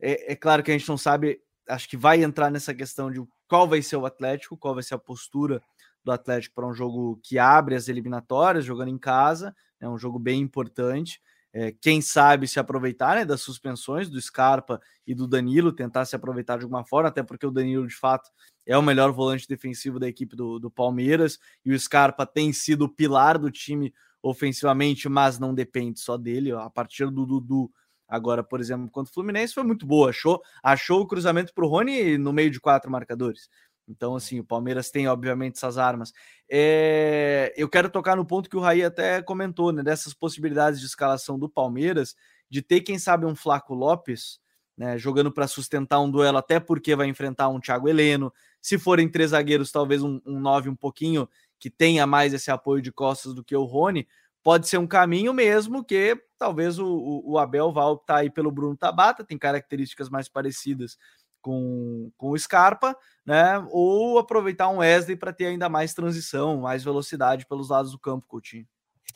[0.01, 3.22] É, é, claro que a gente não sabe, acho que vai entrar nessa questão de
[3.48, 5.62] qual vai ser o Atlético, qual vai ser a postura
[6.05, 10.18] do Atlético para um jogo que abre as eliminatórias, jogando em casa, é um jogo
[10.18, 11.20] bem importante
[11.53, 16.15] é, quem sabe se aproveitar né, das suspensões do Scarpa e do Danilo, tentar se
[16.15, 18.31] aproveitar de alguma forma, até porque o Danilo, de fato,
[18.67, 22.85] é o melhor volante defensivo da equipe do, do Palmeiras e o Scarpa tem sido
[22.85, 26.53] o pilar do time ofensivamente, mas não depende só dele.
[26.53, 27.71] A partir do Dudu,
[28.07, 30.11] agora, por exemplo, contra o Fluminense, foi muito boa.
[30.11, 33.49] Achou, achou o cruzamento para o Rony no meio de quatro marcadores.
[33.88, 36.12] Então, assim, o Palmeiras tem, obviamente, essas armas.
[36.48, 37.53] É...
[37.57, 39.83] Eu quero tocar no ponto que o Raí até comentou, né?
[39.83, 42.14] Dessas possibilidades de escalação do Palmeiras,
[42.51, 44.40] de ter, quem sabe, um Flaco Lopes
[44.79, 48.33] né, jogando para sustentar um duelo, até porque vai enfrentar um Thiago Heleno.
[48.62, 52.81] Se forem três zagueiros, talvez um, um nove um pouquinho que tenha mais esse apoio
[52.81, 54.07] de costas do que o Rony,
[54.40, 58.77] pode ser um caminho mesmo que talvez o, o, Abel vá optar aí pelo Bruno
[58.77, 60.96] Tabata, tem características mais parecidas
[61.40, 63.64] com, com o Scarpa, né?
[63.70, 68.27] Ou aproveitar um Wesley para ter ainda mais transição, mais velocidade pelos lados do campo,
[68.27, 68.66] Coutinho.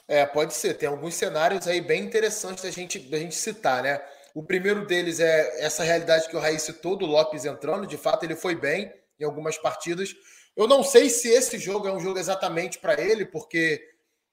[0.06, 0.74] É, pode ser.
[0.74, 4.02] Tem alguns cenários aí bem interessantes da gente, da gente citar, né?
[4.34, 7.86] O primeiro deles é essa realidade que o Raiz citou do Lopes entrando.
[7.86, 10.14] De fato, ele foi bem em algumas partidas.
[10.56, 13.82] Eu não sei se esse jogo é um jogo exatamente para ele, porque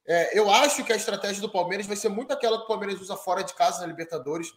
[0.08, 3.00] é, eu acho que a estratégia do Palmeiras vai ser muito aquela que o Palmeiras
[3.00, 4.52] usa fora de casa na Libertadores,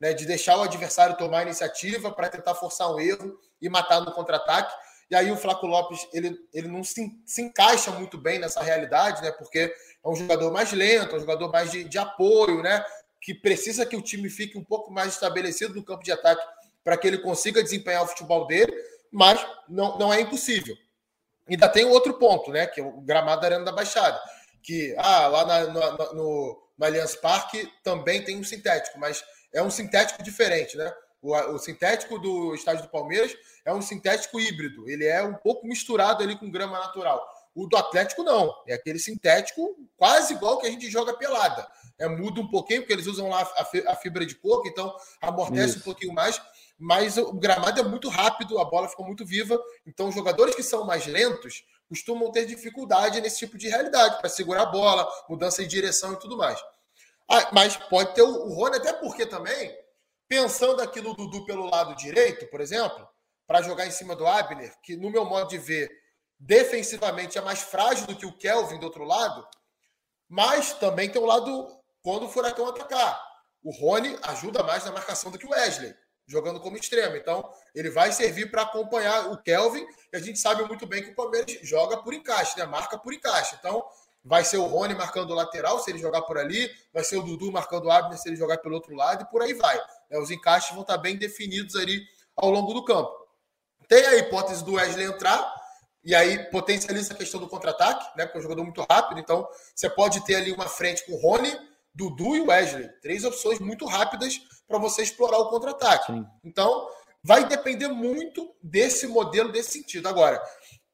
[0.00, 4.00] né, de deixar o adversário tomar a iniciativa para tentar forçar um erro e matar
[4.00, 4.74] no contra-ataque.
[5.10, 9.22] E aí o Flaco Lopes ele, ele não se, se encaixa muito bem nessa realidade,
[9.22, 9.32] né?
[9.32, 12.84] Porque é um jogador mais lento, é um jogador mais de, de apoio, né?
[13.20, 16.46] Que precisa que o time fique um pouco mais estabelecido no campo de ataque
[16.84, 18.72] para que ele consiga desempenhar o futebol dele,
[19.10, 20.76] mas não, não é impossível.
[21.48, 22.66] Ainda tem outro ponto, né?
[22.66, 24.20] Que é o gramado da Arena da Baixada.
[24.62, 29.70] Que ah, lá na, no, no, Allianz Parque também tem um sintético, mas é um
[29.70, 30.92] sintético diferente, né?
[31.20, 34.88] O, o, sintético do estádio do Palmeiras é um sintético híbrido.
[34.88, 37.26] Ele é um pouco misturado ali com grama natural.
[37.54, 38.54] O do Atlético não.
[38.68, 41.66] É aquele sintético quase igual que a gente joga pelada.
[41.98, 43.50] É muda um pouquinho, porque eles usam lá
[43.88, 45.78] a fibra de coco, então amortece Isso.
[45.80, 46.40] um pouquinho mais.
[46.78, 49.60] Mas o gramado é muito rápido, a bola fica muito viva.
[49.84, 54.62] Então, jogadores que são mais lentos costumam ter dificuldade nesse tipo de realidade, para segurar
[54.62, 56.62] a bola, mudança de direção e tudo mais.
[57.28, 59.76] Ah, mas pode ter o, Rony, até porque também,
[60.26, 63.06] pensando aqui no Dudu pelo lado direito, por exemplo,
[63.46, 65.90] para jogar em cima do Abner, que no meu modo de ver,
[66.38, 69.46] defensivamente é mais frágil do que o Kelvin do outro lado,
[70.28, 71.68] mas também tem o lado
[72.02, 73.20] quando o Furacão atacar.
[73.62, 75.94] O Rony ajuda mais na marcação do que o Wesley,
[76.26, 77.16] jogando como extremo.
[77.16, 81.10] Então, ele vai servir para acompanhar o Kelvin, e a gente sabe muito bem que
[81.10, 82.66] o Palmeiras joga por encaixe, né?
[82.66, 83.56] Marca por encaixe.
[83.58, 83.84] Então,
[84.28, 86.70] Vai ser o Rony marcando o lateral, se ele jogar por ali.
[86.92, 89.22] Vai ser o Dudu marcando o Abner, se ele jogar pelo outro lado.
[89.22, 89.76] E por aí vai.
[90.10, 90.18] Né?
[90.18, 92.02] Os encaixes vão estar bem definidos ali
[92.36, 93.10] ao longo do campo.
[93.88, 95.56] Tem a hipótese do Wesley entrar.
[96.04, 98.24] E aí potencializa a questão do contra-ataque, né?
[98.24, 99.18] Porque é um jogador muito rápido.
[99.18, 101.50] Então, você pode ter ali uma frente com o Rony,
[101.94, 102.88] Dudu e Wesley.
[103.00, 106.12] Três opções muito rápidas para você explorar o contra-ataque.
[106.44, 106.88] Então,
[107.24, 110.06] vai depender muito desse modelo, desse sentido.
[110.06, 110.40] Agora,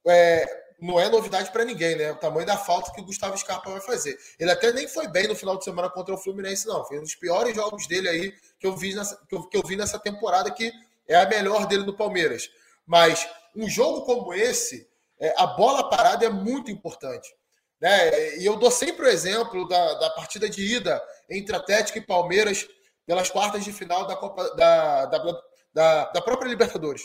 [0.06, 2.12] é, não é novidade para ninguém, né?
[2.12, 4.18] O tamanho da falta que o Gustavo Scarpa vai fazer.
[4.38, 6.84] Ele até nem foi bem no final de semana contra o Fluminense, não.
[6.84, 9.62] Foi um dos piores jogos dele aí que eu vi nessa, que eu, que eu
[9.66, 10.72] vi nessa temporada, que
[11.08, 12.50] é a melhor dele no Palmeiras.
[12.86, 14.88] Mas um jogo como esse,
[15.20, 17.34] é, a bola parada é muito importante.
[17.80, 18.38] Né?
[18.38, 22.66] E eu dou sempre o exemplo da, da partida de ida entre Atlético e Palmeiras
[23.06, 27.02] pelas quartas de final da Copa da, da, da, da própria Libertadores.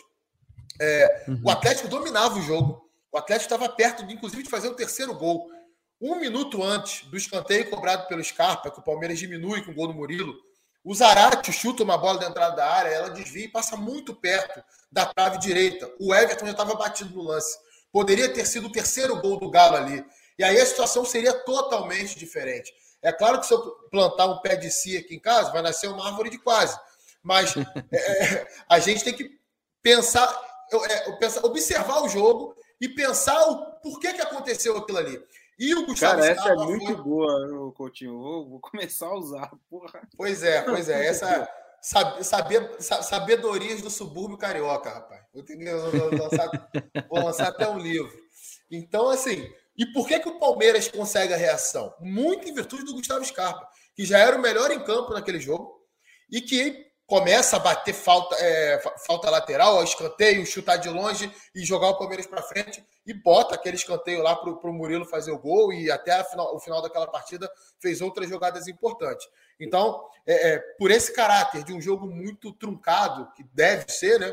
[0.80, 1.42] É, uhum.
[1.44, 2.89] O Atlético dominava o jogo.
[3.12, 5.50] O Atlético estava perto, de, inclusive, de fazer o terceiro gol.
[6.02, 9.88] Um minuto antes do escanteio cobrado pelo Scarpa, que o Palmeiras diminui com o gol
[9.88, 10.36] do Murilo,
[10.84, 14.64] o Zarate chuta uma bola da entrada da área, ela desvia e passa muito perto
[14.92, 15.92] da trave direita.
[16.00, 17.58] O Everton já estava batido no lance.
[17.92, 20.06] Poderia ter sido o terceiro gol do Galo ali.
[20.38, 22.74] E aí a situação seria totalmente diferente.
[23.02, 23.60] É claro que se eu
[23.92, 26.80] plantar um pé de si aqui em casa, vai nascer uma árvore de quase.
[27.22, 27.54] Mas
[27.92, 29.38] é, é a gente tem que
[29.82, 30.28] pensar,
[30.90, 35.22] é, pensar, observar o jogo e pensar o porquê que aconteceu aquilo ali.
[35.58, 36.96] E o Gustavo Cara, essa é muito foi...
[36.96, 38.18] boa, Coutinho.
[38.18, 40.08] Vou, vou, começar a usar, porra.
[40.16, 41.06] Pois é, pois é.
[41.06, 41.50] Essa
[41.82, 45.22] saber, sabedorias do subúrbio carioca, rapaz.
[45.34, 46.72] Vou, ter lançar,
[47.10, 48.12] vou lançar até um livro.
[48.72, 51.94] Então, assim, e por que, que o Palmeiras consegue a reação?
[52.00, 55.80] Muito em virtude do Gustavo Scarpa, que já era o melhor em campo naquele jogo
[56.32, 61.90] e que começa a bater falta, é, falta lateral, escanteio, chutar de longe e jogar
[61.90, 65.74] o Palmeiras para frente e bota aquele escanteio lá para o Murilo fazer o gol
[65.74, 69.28] e até final, o final daquela partida fez outras jogadas importantes.
[69.60, 74.32] Então, é, é, por esse caráter de um jogo muito truncado, que deve ser, né?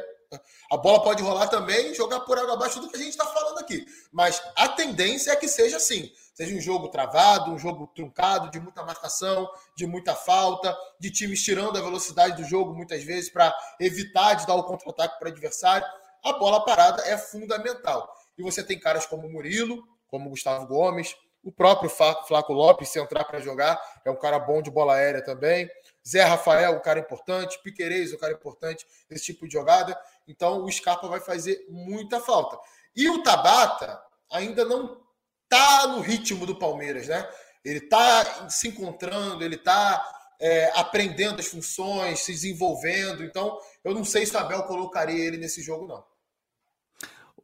[0.71, 3.27] A bola pode rolar também e jogar por água abaixo do que a gente está
[3.27, 3.87] falando aqui.
[4.13, 8.61] Mas a tendência é que seja assim seja um jogo travado, um jogo truncado, de
[8.61, 13.57] muita marcação, de muita falta, de times tirando a velocidade do jogo muitas vezes para
[13.81, 15.87] evitar de dar o contra-ataque para o adversário.
[16.23, 18.07] A bola parada é fundamental.
[18.37, 23.25] E você tem caras como Murilo, como Gustavo Gomes, o próprio Flaco Lopes, se entrar
[23.25, 25.71] para jogar, é um cara bom de bola aérea também.
[26.07, 27.59] Zé Rafael, um cara importante.
[27.63, 29.97] Piquerez, um cara importante nesse tipo de jogada.
[30.27, 32.59] Então, o Scarpa vai fazer muita falta.
[32.95, 35.01] E o Tabata ainda não
[35.49, 37.29] tá no ritmo do Palmeiras, né?
[37.65, 40.05] Ele tá se encontrando, ele tá
[40.41, 43.25] é, aprendendo as funções, se desenvolvendo.
[43.25, 46.05] Então, eu não sei se o Abel colocaria ele nesse jogo, não.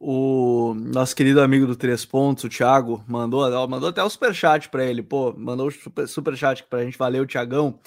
[0.05, 4.83] O nosso querido amigo do Três Pontos, o Thiago, mandou, mandou até o superchat para
[4.83, 5.01] ele.
[5.01, 6.97] Pô, mandou o super, superchat para a gente.
[6.97, 7.79] Valeu, Thiagão.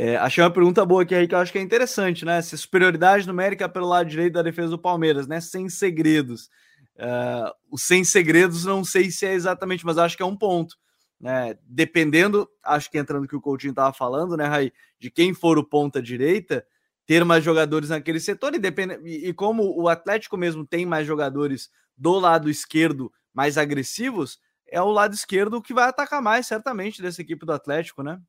[0.00, 2.40] É, achei uma pergunta boa aqui que eu acho que é interessante, né?
[2.40, 5.40] Se superioridade numérica pelo lado direito da defesa do Palmeiras, né?
[5.40, 6.48] Sem segredos.
[6.94, 10.76] Uh, o sem segredos, não sei se é exatamente, mas acho que é um ponto.
[11.20, 11.58] Né?
[11.64, 15.58] Dependendo, acho que entrando no que o Coutinho estava falando, né, Raí, de quem for
[15.58, 16.64] o ponta direita,
[17.04, 21.08] ter mais jogadores naquele setor e, depende, e, e como o Atlético mesmo tem mais
[21.08, 27.02] jogadores do lado esquerdo mais agressivos, é o lado esquerdo que vai atacar mais, certamente,
[27.02, 28.20] dessa equipe do Atlético, né?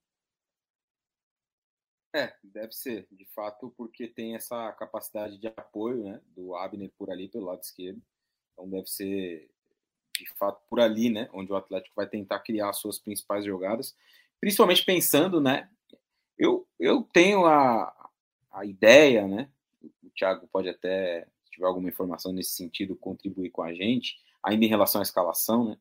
[2.14, 7.12] É, deve ser, de fato, porque tem essa capacidade de apoio né, do Abner por
[7.12, 8.02] ali, pelo lado esquerdo.
[8.54, 9.50] Então deve ser,
[10.18, 13.96] de fato, por ali, né, onde o Atlético vai tentar criar suas principais jogadas.
[14.40, 15.70] Principalmente pensando, né,
[16.38, 18.10] eu, eu tenho a,
[18.52, 19.48] a ideia, né,
[20.04, 24.66] o Thiago pode até, se tiver alguma informação nesse sentido, contribuir com a gente, ainda
[24.66, 25.78] em relação à escalação, né,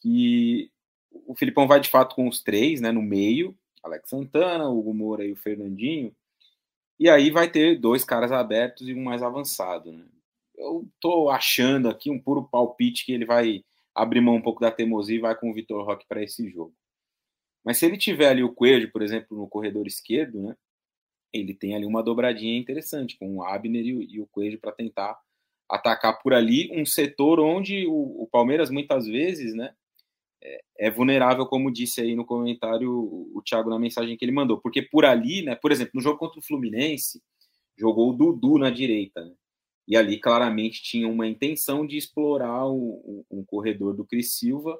[0.00, 0.72] que
[1.10, 4.94] o Filipão vai de fato com os três, né, no meio, Alex Santana, o Hugo
[4.94, 6.14] Moura e o Fernandinho.
[6.98, 9.92] E aí vai ter dois caras abertos e um mais avançado.
[9.92, 10.04] Né?
[10.56, 13.62] Eu tô achando aqui um puro palpite que ele vai
[13.94, 16.74] abrir mão um pouco da teimosia e vai com o Vitor Roque para esse jogo.
[17.64, 20.56] Mas se ele tiver ali o Coelho, por exemplo, no corredor esquerdo, né?
[21.32, 24.72] Ele tem ali uma dobradinha interessante com o Abner e o, e o Coelho para
[24.72, 25.18] tentar
[25.68, 29.74] atacar por ali um setor onde o, o Palmeiras muitas vezes, né?
[30.78, 34.82] É, vulnerável, como disse aí no comentário o, Thiago na mensagem que ele mandou, porque
[34.82, 37.22] por ali, né, por exemplo, no jogo contra o Fluminense,
[37.76, 39.32] jogou o Dudu na direita, né,
[39.86, 44.78] e ali claramente tinha uma intenção de explorar o, um corredor do Cris Silva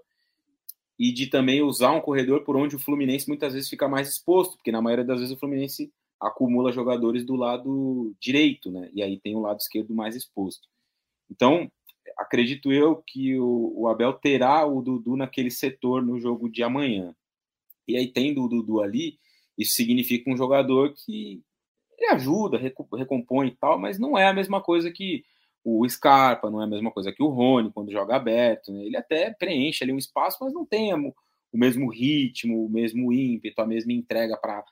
[0.99, 4.57] e de também usar um corredor por onde o Fluminense muitas vezes fica mais exposto,
[4.57, 9.19] porque na maioria das vezes o Fluminense acumula jogadores do lado direito, né, e aí
[9.19, 10.69] tem o lado esquerdo mais exposto.
[11.31, 11.71] Então,
[12.17, 17.15] acredito eu que o, o, Abel terá o Dudu naquele setor no jogo de amanhã.
[17.87, 19.19] E aí, tendo o Dudu ali,
[19.59, 21.43] isso significa um jogador que
[21.99, 25.25] ele ajuda, recompõe e tal, mas não é a mesma coisa que
[25.65, 28.71] o Scarpa, não é a mesma coisa que o Rony quando joga aberto.
[28.71, 28.85] Né?
[28.85, 31.15] Ele até preenche ali um espaço, mas não tem o
[31.53, 34.63] mesmo ritmo, o mesmo ímpeto, a mesma entrega para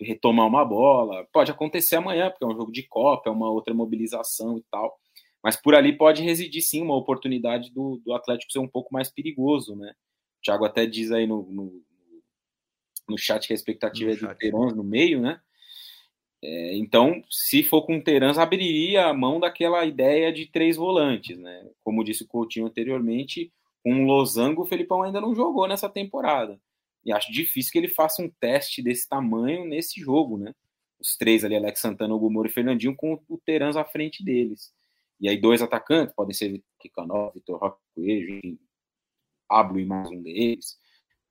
[0.00, 1.26] retomar uma bola.
[1.32, 4.98] Pode acontecer amanhã, porque é um jogo de Copa, é uma outra mobilização e tal.
[5.42, 9.10] Mas por ali pode residir sim uma oportunidade do, do Atlético ser um pouco mais
[9.10, 9.94] perigoso, né?
[10.38, 11.82] O Thiago até diz aí no, no,
[13.08, 15.40] no chat que a expectativa no é do Terãs no meio, né?
[16.42, 21.36] É, então, se for com o Terãs, abriria a mão daquela ideia de três volantes,
[21.36, 21.68] né?
[21.82, 26.60] Como disse o Coutinho anteriormente, com o Losango, o Felipão ainda não jogou nessa temporada.
[27.04, 30.54] E acho difícil que ele faça um teste desse tamanho nesse jogo, né?
[31.00, 34.72] Os três ali, Alex Santana, Hugo Moura e Fernandinho, com o Terãs à frente deles.
[35.20, 38.58] E aí dois atacantes, podem ser Kikanov, Vitor Roque Coelho,
[39.48, 40.78] Pablo e mais um deles.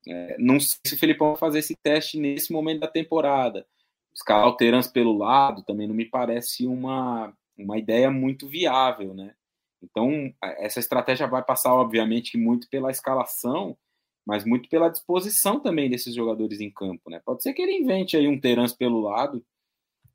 [0.07, 3.65] É, não sei se o Felipão vai fazer esse teste nesse momento da temporada.
[4.13, 9.35] Escalar o Terans pelo lado também não me parece uma, uma ideia muito viável, né?
[9.81, 13.77] Então, essa estratégia vai passar, obviamente, muito pela escalação,
[14.25, 17.21] mas muito pela disposição também desses jogadores em campo, né?
[17.23, 19.45] Pode ser que ele invente aí um Terans pelo lado,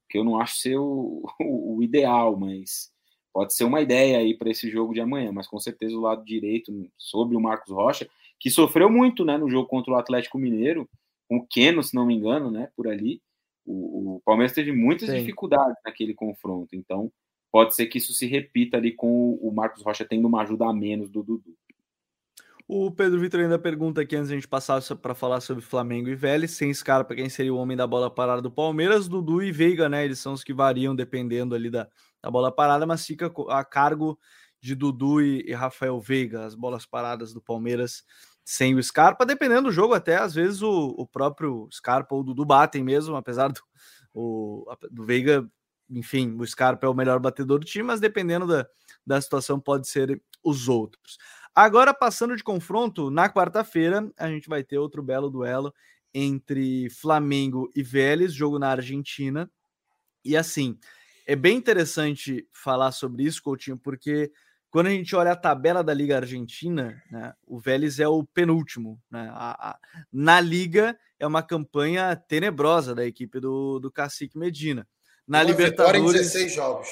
[0.08, 2.91] que eu não acho ser o, o, o ideal, mas
[3.32, 6.24] pode ser uma ideia aí para esse jogo de amanhã, mas com certeza o lado
[6.24, 10.88] direito sobre o Marcos Rocha, que sofreu muito, né, no jogo contra o Atlético Mineiro,
[11.28, 13.20] com o Keno, se não me engano, né, por ali.
[13.64, 15.18] O, o Palmeiras teve muitas Sim.
[15.18, 17.10] dificuldades naquele confronto, então
[17.50, 20.72] pode ser que isso se repita ali com o Marcos Rocha tendo uma ajuda a
[20.72, 21.54] menos do Dudu.
[22.66, 26.08] O Pedro Vitor ainda pergunta aqui antes de a gente passar para falar sobre Flamengo
[26.08, 29.42] e Vélez, sem escala para quem seria o homem da bola parada do Palmeiras, Dudu
[29.42, 30.04] e Veiga, né?
[30.04, 31.86] Eles são os que variam dependendo ali da,
[32.22, 34.18] da bola parada, mas fica a cargo
[34.60, 38.04] de Dudu e, e Rafael Veiga, as bolas paradas do Palmeiras
[38.44, 42.24] sem o Scarpa, dependendo do jogo, até às vezes o, o próprio Scarpa ou o
[42.24, 43.60] Dudu batem mesmo, apesar do,
[44.14, 45.48] o, do Veiga,
[45.90, 48.66] enfim, o Scarpa é o melhor batedor do time, mas dependendo da,
[49.06, 51.18] da situação, pode ser os outros.
[51.54, 55.72] Agora, passando de confronto, na quarta-feira, a gente vai ter outro belo duelo
[56.14, 59.50] entre Flamengo e Vélez, jogo na Argentina.
[60.24, 60.78] E assim,
[61.26, 64.32] é bem interessante falar sobre isso, Coutinho, porque
[64.70, 68.98] quando a gente olha a tabela da Liga Argentina, né, o Vélez é o penúltimo.
[69.10, 69.78] Né, a, a,
[70.10, 74.88] na Liga é uma campanha tenebrosa da equipe do, do Cacique Medina.
[75.28, 76.02] Na uma Libertadores.
[76.02, 76.88] Em 16 jogos.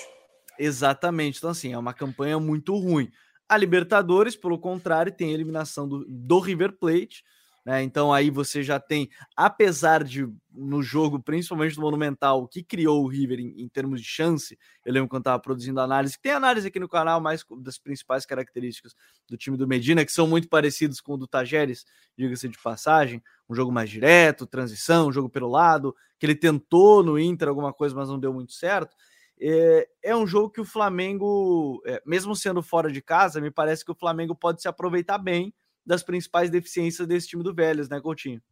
[0.59, 1.39] Exatamente.
[1.39, 3.11] Então, assim, é uma campanha muito ruim.
[3.49, 7.25] A Libertadores, pelo contrário, tem a eliminação do, do River Plate,
[7.71, 7.85] Né?
[7.85, 13.07] Então aí você já tem, apesar de no jogo, principalmente no Monumental, que criou o
[13.07, 16.81] River em, em termos de chance, eu lembro quando estava produzindo análise, tem análise aqui
[16.81, 18.97] no canal mais das principais características
[19.29, 21.85] do time do Medina, que são muito parecidos com o do Tajeres,
[22.19, 27.05] diga-se de passagem, um jogo mais direto, transição, um jogo pelo lado, que ele tentou
[27.05, 28.97] no Inter alguma coisa, mas não deu muito certo.
[29.41, 33.85] É, é um jogo que o Flamengo, é, mesmo sendo fora de casa, me parece
[33.85, 38.01] que o Flamengo pode se aproveitar bem das principais deficiências desse time do Vélez, né,
[38.01, 38.43] Coutinho?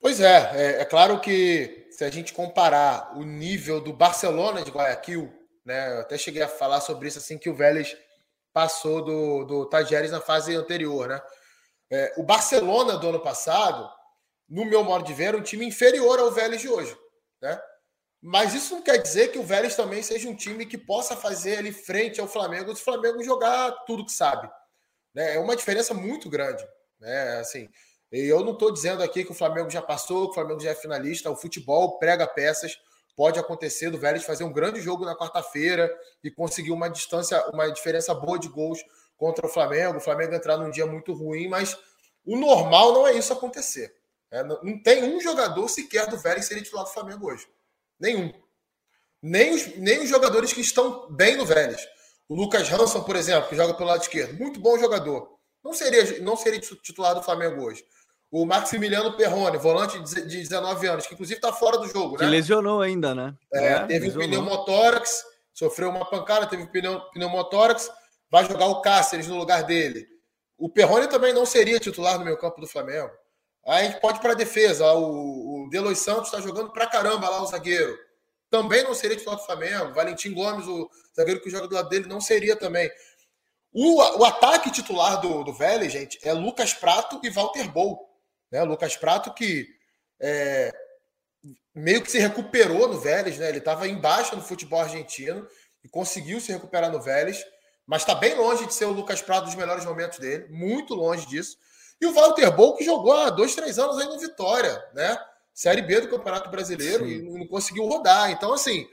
[0.00, 4.70] Pois é, é, é, claro que se a gente comparar o nível do Barcelona de
[4.70, 5.30] Guayaquil,
[5.64, 7.96] né, eu até cheguei a falar sobre isso assim que o Vélez
[8.52, 11.20] passou do, do Tajeres na fase anterior, né?
[11.90, 13.88] É, o Barcelona do ano passado,
[14.48, 16.96] no meu modo de ver, é um time inferior ao Vélez de hoje,
[17.42, 17.60] né?
[18.22, 21.58] Mas isso não quer dizer que o Vélez também seja um time que possa fazer
[21.58, 24.48] ali frente ao Flamengo, o Flamengo jogar tudo que sabe.
[25.14, 25.34] Né?
[25.34, 26.66] É uma diferença muito grande.
[26.98, 27.38] Né?
[27.38, 27.68] Assim,
[28.10, 30.74] eu não estou dizendo aqui que o Flamengo já passou, que o Flamengo já é
[30.74, 31.30] finalista.
[31.30, 32.78] O futebol prega peças.
[33.16, 35.90] Pode acontecer do Vélez fazer um grande jogo na quarta-feira
[36.24, 38.80] e conseguir uma distância, uma diferença boa de gols
[39.16, 39.98] contra o Flamengo.
[39.98, 41.76] O Flamengo entrar num dia muito ruim, mas
[42.24, 43.94] o normal não é isso acontecer.
[44.30, 44.42] Né?
[44.42, 47.46] Não tem um jogador sequer do Vélez ser titular do Flamengo hoje.
[47.98, 48.32] Nenhum.
[49.22, 51.86] Nem os, nem os jogadores que estão bem no Vélez.
[52.30, 55.36] O Lucas Hanson, por exemplo, que joga pelo lado esquerdo, muito bom jogador.
[55.64, 57.84] Não seria, não seria titular do Flamengo hoje.
[58.30, 62.18] O Maximiliano Perrone, volante de 19 anos, que inclusive está fora do jogo, né?
[62.18, 63.34] Que lesionou ainda, né?
[63.52, 64.28] É, é teve lesionou.
[64.28, 67.90] um pneumotórax, sofreu uma pancada, teve um pneumotórax,
[68.30, 70.06] vai jogar o Cáceres no lugar dele.
[70.56, 73.10] O Perrone também não seria titular no meio campo do Flamengo.
[73.66, 74.86] Aí a gente pode ir para a defesa.
[74.92, 77.98] O, o Delois Santos está jogando para caramba lá o zagueiro
[78.50, 79.94] também não seria titular do Flamengo.
[79.94, 82.90] Valentim Gomes, o zagueiro que joga do lado dele, não seria também.
[83.72, 88.10] O, o ataque titular do, do Vélez, gente, é Lucas Prato e Walter Bol.
[88.50, 88.62] Né?
[88.64, 89.68] Lucas Prato que
[90.20, 90.72] é,
[91.74, 93.48] meio que se recuperou no Vélez, né?
[93.48, 95.46] Ele estava embaixo no futebol argentino
[95.84, 97.44] e conseguiu se recuperar no Vélez,
[97.86, 101.26] mas está bem longe de ser o Lucas Prato dos melhores momentos dele, muito longe
[101.26, 101.56] disso.
[102.00, 105.16] E o Walter Bol, que jogou há dois, três anos aí no Vitória, né?
[105.60, 107.10] Série B do Campeonato Brasileiro Sim.
[107.10, 108.30] e não conseguiu rodar.
[108.30, 108.88] Então, assim,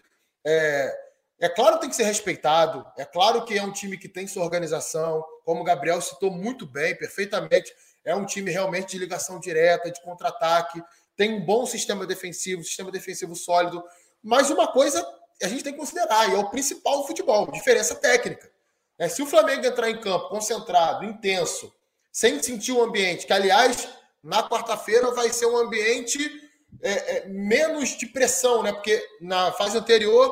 [0.46, 0.94] é,
[1.40, 4.28] é claro que tem que ser respeitado, é claro que é um time que tem
[4.28, 7.74] sua organização, como o Gabriel citou muito bem, perfeitamente.
[8.04, 10.84] É um time realmente de ligação direta, de contra-ataque,
[11.16, 13.82] tem um bom sistema defensivo, sistema defensivo sólido.
[14.22, 15.08] Mas uma coisa
[15.42, 18.52] a gente tem que considerar, e é o principal do futebol, diferença técnica.
[19.00, 21.74] É, se o Flamengo entrar em campo concentrado, intenso,
[22.12, 23.88] sem sentir o ambiente, que aliás,
[24.22, 26.46] na quarta-feira vai ser um ambiente
[26.82, 28.72] é, é, menos de pressão, né?
[28.72, 30.32] Porque na fase anterior,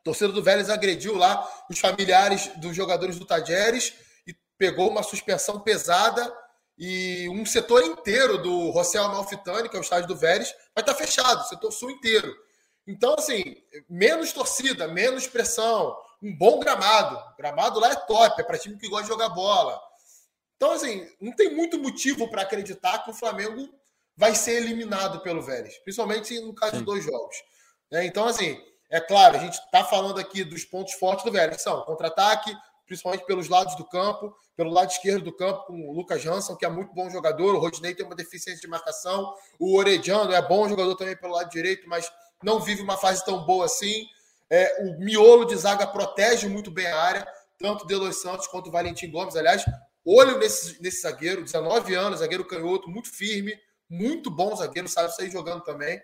[0.00, 3.94] a torcida do Vélez agrediu lá os familiares dos jogadores do Tajeres
[4.26, 6.32] e pegou uma suspensão pesada
[6.76, 10.94] e um setor inteiro do Rossel Malfitani, que é o estádio do Vélez, vai estar
[10.94, 12.34] fechado, o setor sul inteiro.
[12.86, 13.56] Então, assim,
[13.88, 17.18] menos torcida, menos pressão, um bom gramado.
[17.38, 19.80] Gramado lá é top, é para time que gosta de jogar bola.
[20.56, 23.68] Então, assim, não tem muito motivo para acreditar que o Flamengo
[24.16, 26.78] vai ser eliminado pelo Vélez, principalmente no caso Sim.
[26.78, 27.36] de dois jogos.
[27.92, 31.56] É, então, assim, é claro, a gente está falando aqui dos pontos fortes do Vélez,
[31.56, 32.54] que são contra-ataque,
[32.86, 36.64] principalmente pelos lados do campo, pelo lado esquerdo do campo, com o Lucas Jansson, que
[36.64, 40.68] é muito bom jogador, o Rodney tem uma deficiência de marcação, o Orediano é bom
[40.68, 42.10] jogador também pelo lado direito, mas
[42.42, 44.06] não vive uma fase tão boa assim.
[44.50, 47.26] É, o miolo de zaga protege muito bem a área,
[47.58, 49.34] tanto o Delois Santos quanto o Valentim Gomes.
[49.34, 49.64] Aliás,
[50.04, 53.58] olho nesse, nesse zagueiro, 19 anos, zagueiro canhoto, muito firme,
[53.94, 56.00] muito bom zagueiro, sabe sair jogando também.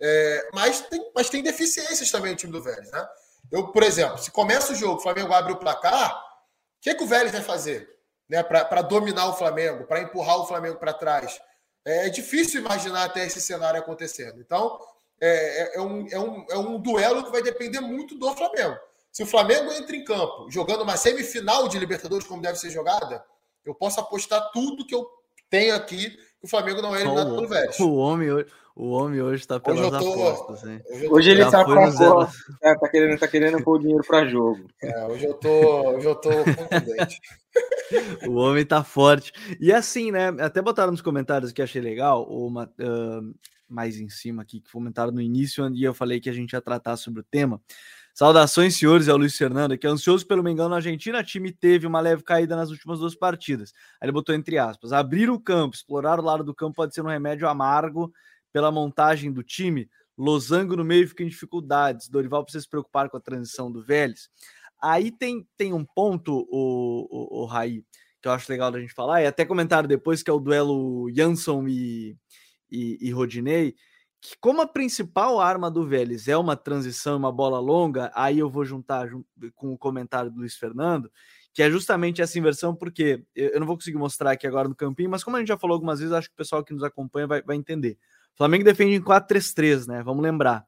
[0.00, 3.06] É, mas, tem, mas tem deficiências também o time do Vélez, né?
[3.50, 7.02] Eu, por exemplo, se começa o jogo, o Flamengo abre o placar, o que, que
[7.02, 7.88] o Vélez vai fazer?
[8.28, 11.40] Né, para dominar o Flamengo, para empurrar o Flamengo para trás.
[11.84, 14.38] É, é, difícil imaginar até esse cenário acontecendo.
[14.38, 14.78] Então,
[15.18, 18.76] é, é, é, um, é, um, é um duelo que vai depender muito do Flamengo.
[19.10, 23.24] Se o Flamengo entra em campo jogando uma semifinal de Libertadores como deve ser jogada,
[23.64, 25.08] eu posso apostar tudo que eu
[25.48, 27.78] tenho aqui o Flamengo não é eliminado pelo Vélez.
[27.80, 28.28] O homem,
[28.76, 30.80] o homem hoje está pelas hoje tô, apostas, hein?
[30.88, 31.62] Hoje, hoje ele está
[32.62, 34.68] é, tá querendo, tá querendo pôr o dinheiro para jogo.
[34.80, 37.20] É, hoje eu tô, hoje eu tô contundente.
[38.28, 39.32] o homem tá forte.
[39.60, 40.28] E assim, né?
[40.38, 43.34] Até botaram nos comentários que achei legal, uma, uh,
[43.68, 46.60] mais em cima aqui, que comentaram no início, e eu falei que a gente ia
[46.60, 47.60] tratar sobre o tema.
[48.18, 51.22] Saudações, senhores, é o Luiz Fernando, que é ansioso pelo Mengão na Argentina.
[51.22, 53.72] Time teve uma leve caída nas últimas duas partidas.
[54.00, 57.00] Aí ele botou entre aspas: abrir o campo, explorar o lado do campo pode ser
[57.02, 58.12] um remédio amargo
[58.52, 59.88] pela montagem do time.
[60.18, 62.08] Losango no meio fica em dificuldades.
[62.08, 64.28] Dorival precisa se preocupar com a transição do Vélez.
[64.82, 67.84] Aí tem, tem um ponto, o, o, o Raí,
[68.20, 71.08] que eu acho legal da gente falar, e até comentário depois, que é o duelo
[71.14, 72.16] Jansson e,
[72.68, 73.76] e, e Rodinei,
[74.20, 78.50] que como a principal arma do Vélez é uma transição, uma bola longa, aí eu
[78.50, 79.08] vou juntar
[79.54, 81.10] com o comentário do Luiz Fernando,
[81.54, 85.10] que é justamente essa inversão, porque eu não vou conseguir mostrar aqui agora no campinho,
[85.10, 87.26] mas como a gente já falou algumas vezes, acho que o pessoal que nos acompanha
[87.26, 87.98] vai, vai entender.
[88.34, 90.02] O Flamengo defende em 4-3-3, né?
[90.02, 90.64] Vamos lembrar.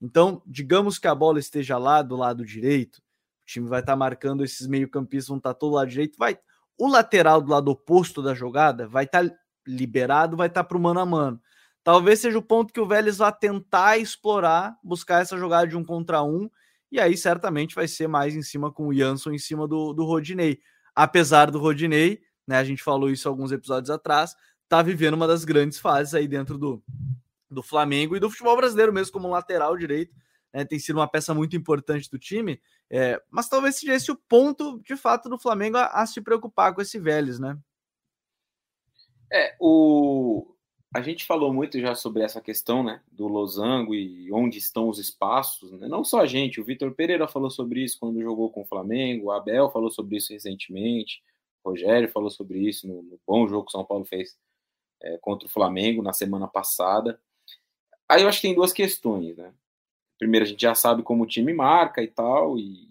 [0.00, 3.96] Então, digamos que a bola esteja lá do lado direito, o time vai estar tá
[3.96, 6.38] marcando esses meio-campistas, vão estar tá todo lado direito, vai.
[6.76, 10.76] O lateral do lado oposto da jogada vai estar tá liberado, vai estar tá para
[10.76, 11.40] o mano a mano.
[11.84, 15.84] Talvez seja o ponto que o Vélez vá tentar explorar, buscar essa jogada de um
[15.84, 16.48] contra um,
[16.90, 20.04] e aí certamente vai ser mais em cima com o Jansson, em cima do, do
[20.04, 20.60] Rodinei.
[20.94, 24.36] Apesar do Rodinei, né, a gente falou isso alguns episódios atrás,
[24.68, 26.82] tá vivendo uma das grandes fases aí dentro do,
[27.50, 30.14] do Flamengo e do futebol brasileiro mesmo, como lateral direito.
[30.52, 32.60] Né, tem sido uma peça muito importante do time,
[32.90, 36.74] é, mas talvez seja esse o ponto, de fato, do Flamengo a, a se preocupar
[36.74, 37.58] com esse Vélez, né?
[39.32, 40.54] É, o,
[40.94, 44.98] a gente falou muito já sobre essa questão, né, do losango e onde estão os
[44.98, 45.88] espaços, né?
[45.88, 49.26] não só a gente, o Vitor Pereira falou sobre isso quando jogou com o Flamengo,
[49.26, 51.22] o Abel falou sobre isso recentemente,
[51.64, 54.36] o Rogério falou sobre isso no, no bom jogo que o São Paulo fez
[55.00, 57.18] é, contra o Flamengo na semana passada.
[58.08, 59.52] Aí eu acho que tem duas questões, né?
[60.18, 62.88] Primeiro, a gente já sabe como o time marca e tal, e,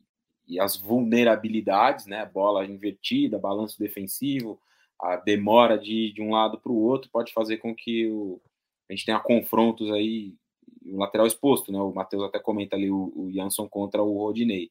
[0.47, 2.26] e as vulnerabilidades, né?
[2.26, 4.60] Bola invertida, balanço defensivo,
[5.02, 8.39] a demora de, de um lado para o outro pode fazer com que o,
[8.89, 10.34] a gente tenha confrontos aí,
[10.86, 11.80] o lateral exposto, né?
[11.80, 14.70] O Matheus até comenta ali o, o Jansson contra o Rodinei.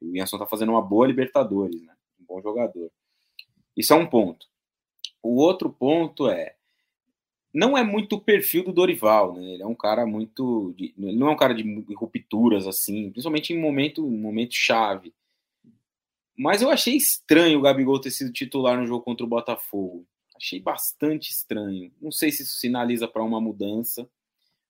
[0.00, 1.94] O Jansson tá fazendo uma boa Libertadores, né?
[2.20, 2.90] Um bom jogador.
[3.76, 4.46] Isso é um ponto.
[5.22, 6.54] O outro ponto é
[7.54, 9.44] não é muito o perfil do Dorival, né?
[9.44, 11.62] Ele é um cara muito, de, não é um cara de
[11.94, 15.12] rupturas assim, principalmente em momento, momento chave.
[16.36, 20.06] Mas eu achei estranho o Gabigol ter sido titular no jogo contra o Botafogo.
[20.36, 21.92] Achei bastante estranho.
[22.00, 24.08] Não sei se isso sinaliza para uma mudança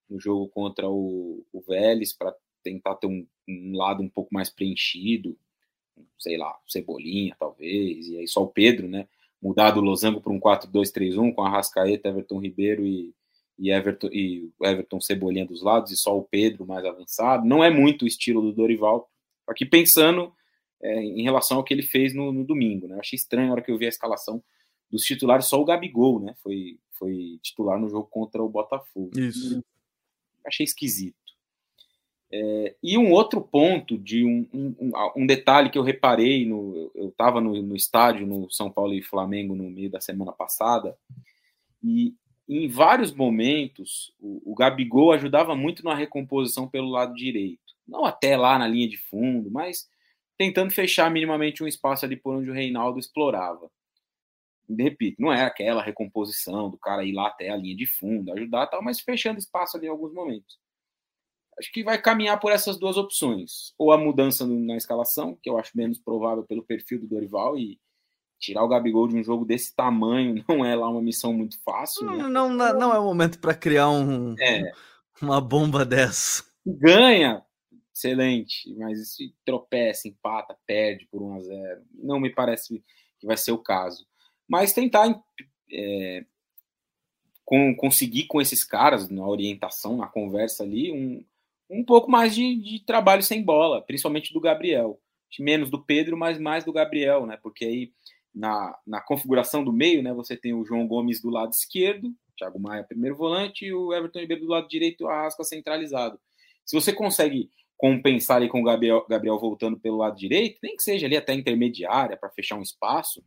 [0.09, 4.51] no jogo contra o, o Vélez, para tentar ter um, um, lado um pouco mais
[4.51, 5.39] preenchido.
[6.19, 8.09] Sei lá, Cebolinha, talvez.
[8.09, 9.09] E aí só o Pedro, né?
[9.41, 13.15] Mudar do losango para um 4-2-3-1 com a Rascaeta, Everton Ribeiro e,
[13.59, 17.47] e, Everton, e Everton Cebolinha dos lados, e só o Pedro mais avançado.
[17.47, 19.11] Não é muito o estilo do Dorival.
[19.49, 20.33] Aqui pensando
[20.83, 22.89] é, em relação ao que ele fez no, no domingo.
[22.89, 22.97] Né?
[22.97, 24.43] Eu achei estranho na hora que eu vi a escalação
[24.91, 26.35] dos titulares, só o Gabigol né?
[26.43, 29.11] foi, foi titular no jogo contra o Botafogo.
[29.19, 29.65] Isso.
[30.45, 31.17] Achei esquisito.
[32.35, 37.09] É, e um outro ponto de um, um, um, detalhe que eu reparei, no, eu
[37.09, 40.97] estava no, no, estádio no São Paulo e Flamengo no meio da semana passada,
[41.85, 42.15] e
[42.49, 47.61] em vários momentos o, o Gabigol ajudava muito na recomposição pelo lado direito.
[47.87, 49.91] Não até lá na linha de fundo, mas
[50.43, 53.71] tentando fechar minimamente um espaço ali por onde o Reinaldo explorava.
[54.69, 58.67] Repito, não é aquela recomposição do cara ir lá até a linha de fundo, ajudar
[58.67, 60.59] tal, mas fechando espaço ali em alguns momentos.
[61.57, 63.73] Acho que vai caminhar por essas duas opções.
[63.79, 67.79] Ou a mudança na escalação, que eu acho menos provável pelo perfil do Dorival, e
[68.41, 72.05] tirar o Gabigol de um jogo desse tamanho não é lá uma missão muito fácil.
[72.05, 72.17] Né?
[72.17, 74.73] Não, não, não é o momento para criar um, é.
[75.21, 76.45] uma bomba dessa.
[76.67, 77.45] Ganha,
[77.95, 82.83] excelente, mas se tropeça, empata, perde por 1 a 0 não me parece
[83.19, 84.07] que vai ser o caso.
[84.49, 85.23] Mas tentar
[85.71, 86.25] é,
[87.45, 91.25] com, conseguir com esses caras, na orientação, na conversa ali, um,
[91.71, 94.99] um pouco mais de, de trabalho sem bola, principalmente do Gabriel.
[95.39, 97.39] Menos do Pedro, mas mais do Gabriel, né?
[97.43, 97.93] Porque aí
[98.35, 102.59] na, na configuração do meio, né, você tem o João Gomes do lado esquerdo, Thiago
[102.59, 106.19] Maia primeiro volante e o Everton Ribeiro do lado direito, a Arrasca centralizado.
[106.65, 107.51] Se você consegue
[107.83, 111.35] compensar ali com o Gabriel, Gabriel voltando pelo lado direito, nem que seja ali até
[111.35, 113.25] intermediária para fechar um espaço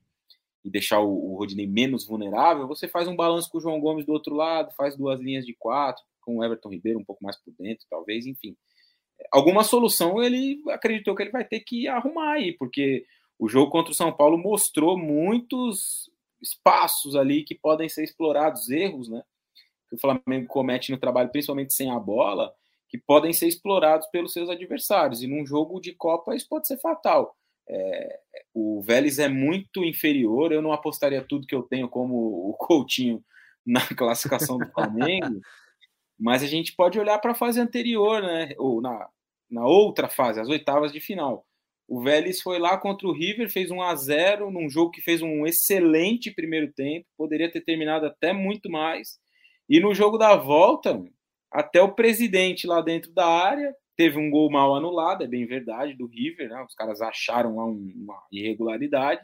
[0.63, 4.05] e deixar o, o Rodinei menos vulnerável, você faz um balanço com o João Gomes
[4.05, 7.35] do outro lado, faz duas linhas de quatro, com o Everton Ribeiro um pouco mais
[7.35, 8.55] por dentro, talvez, enfim.
[9.29, 13.05] Alguma solução ele acreditou que ele vai ter que arrumar aí, porque
[13.37, 16.09] o jogo contra o São Paulo mostrou muitos
[16.41, 19.21] espaços ali que podem ser explorados, erros, né?
[19.89, 22.55] Que o Flamengo comete no trabalho, principalmente sem a bola,
[22.97, 25.21] que podem ser explorados pelos seus adversários.
[25.21, 27.35] E num jogo de Copa isso pode ser fatal.
[27.67, 28.19] É,
[28.53, 30.51] o Vélez é muito inferior.
[30.51, 32.15] Eu não apostaria tudo que eu tenho como
[32.49, 33.23] o Coutinho
[33.65, 35.39] na classificação do Flamengo,
[36.19, 38.49] mas a gente pode olhar para a fase anterior, né?
[38.57, 39.09] Ou na,
[39.49, 41.45] na outra fase, as oitavas de final.
[41.87, 45.21] O Vélez foi lá contra o River, fez 1 a 0 num jogo que fez
[45.21, 49.19] um excelente primeiro tempo, poderia ter terminado até muito mais.
[49.69, 51.03] E no jogo da volta,
[51.55, 55.93] até o presidente lá dentro da área teve um gol mal anulado, é bem verdade,
[55.93, 56.61] do River, né?
[56.67, 59.21] Os caras acharam lá uma irregularidade.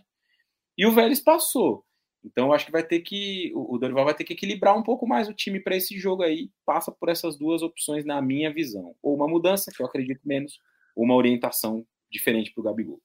[0.77, 1.86] e o Vélez passou.
[2.23, 5.27] Então acho que vai ter que o Dorival vai ter que equilibrar um pouco mais
[5.27, 6.49] o time para esse jogo aí.
[6.65, 10.57] Passa por essas duas opções na minha visão, ou uma mudança que eu acredito menos,
[10.95, 13.01] ou uma orientação diferente para o Gabigol.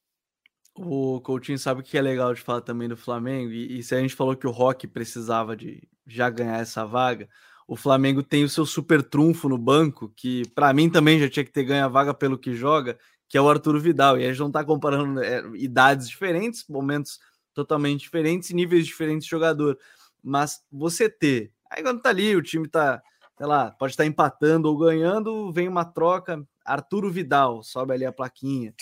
[0.77, 3.95] O Coutinho sabe o que é legal de falar também do Flamengo, e, e se
[3.95, 7.29] a gente falou que o Rock precisava de já ganhar essa vaga,
[7.67, 11.45] o Flamengo tem o seu super trunfo no banco, que para mim também já tinha
[11.45, 12.99] que ter ganho a vaga pelo que joga,
[13.29, 14.19] que é o Arturo Vidal.
[14.19, 17.19] E a gente não está comparando é, idades diferentes, momentos
[17.53, 19.77] totalmente diferentes, níveis diferentes de jogador.
[20.23, 23.03] Mas você ter, aí quando tá ali, o time tá,
[23.37, 28.05] sei lá, pode estar tá empatando ou ganhando, vem uma troca, Arturo Vidal, sobe ali
[28.05, 28.75] a plaquinha.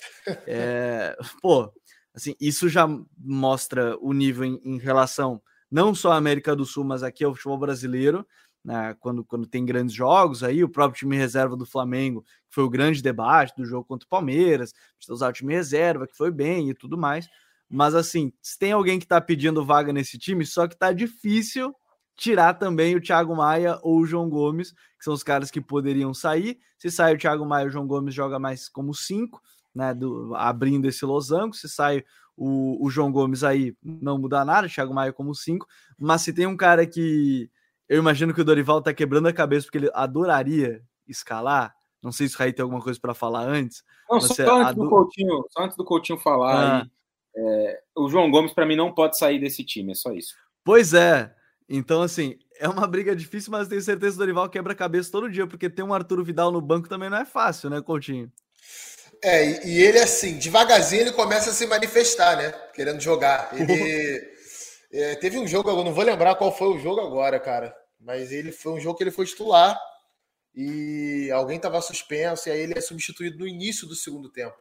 [0.47, 1.73] É, pô,
[2.15, 6.85] assim, isso já mostra o nível em, em, relação não só à América do Sul,
[6.85, 8.27] mas aqui ao futebol brasileiro,
[8.65, 12.65] né, quando, quando tem grandes jogos aí, o próprio time reserva do Flamengo, que foi
[12.65, 16.31] o grande debate do jogo contra o Palmeiras, de usar o time reserva, que foi
[16.31, 17.29] bem e tudo mais.
[17.69, 21.75] Mas assim, se tem alguém que está pedindo vaga nesse time, só que tá difícil
[22.17, 26.15] tirar também o Thiago Maia ou o João Gomes, que são os caras que poderiam
[26.15, 26.59] sair.
[26.79, 29.43] Se sai o Thiago Maia, o João Gomes joga mais como cinco,
[29.75, 29.93] né?
[29.93, 31.55] Do, abrindo esse losango.
[31.55, 32.05] Se sai
[32.37, 35.67] o, o João Gomes aí, não muda nada, o Thiago Maia como cinco.
[35.99, 37.51] Mas se tem um cara que
[37.95, 41.75] eu imagino que o Dorival tá quebrando a cabeça porque ele adoraria escalar.
[42.03, 43.85] Não sei se o Raí tem alguma coisa para falar antes.
[44.11, 46.83] Não, só, antes do Coutinho, só antes do Coutinho falar ah.
[46.83, 46.91] aí,
[47.37, 50.35] é, o João Gomes, para mim, não pode sair desse time, é só isso.
[50.65, 51.33] Pois é.
[51.69, 55.11] Então, assim, é uma briga difícil, mas tenho certeza que o Dorival quebra a cabeça
[55.11, 58.31] todo dia, porque ter um Arturo Vidal no banco também não é fácil, né, Coutinho?
[59.23, 62.51] É, e ele, assim, devagarzinho ele começa a se manifestar, né?
[62.75, 63.49] Querendo jogar.
[63.55, 64.35] Ele.
[64.93, 67.75] é, teve um jogo, eu não vou lembrar qual foi o jogo agora, cara.
[68.05, 69.81] Mas ele foi um jogo que ele foi titular
[70.55, 74.57] e alguém estava suspenso, e aí ele é substituído no início do segundo tempo.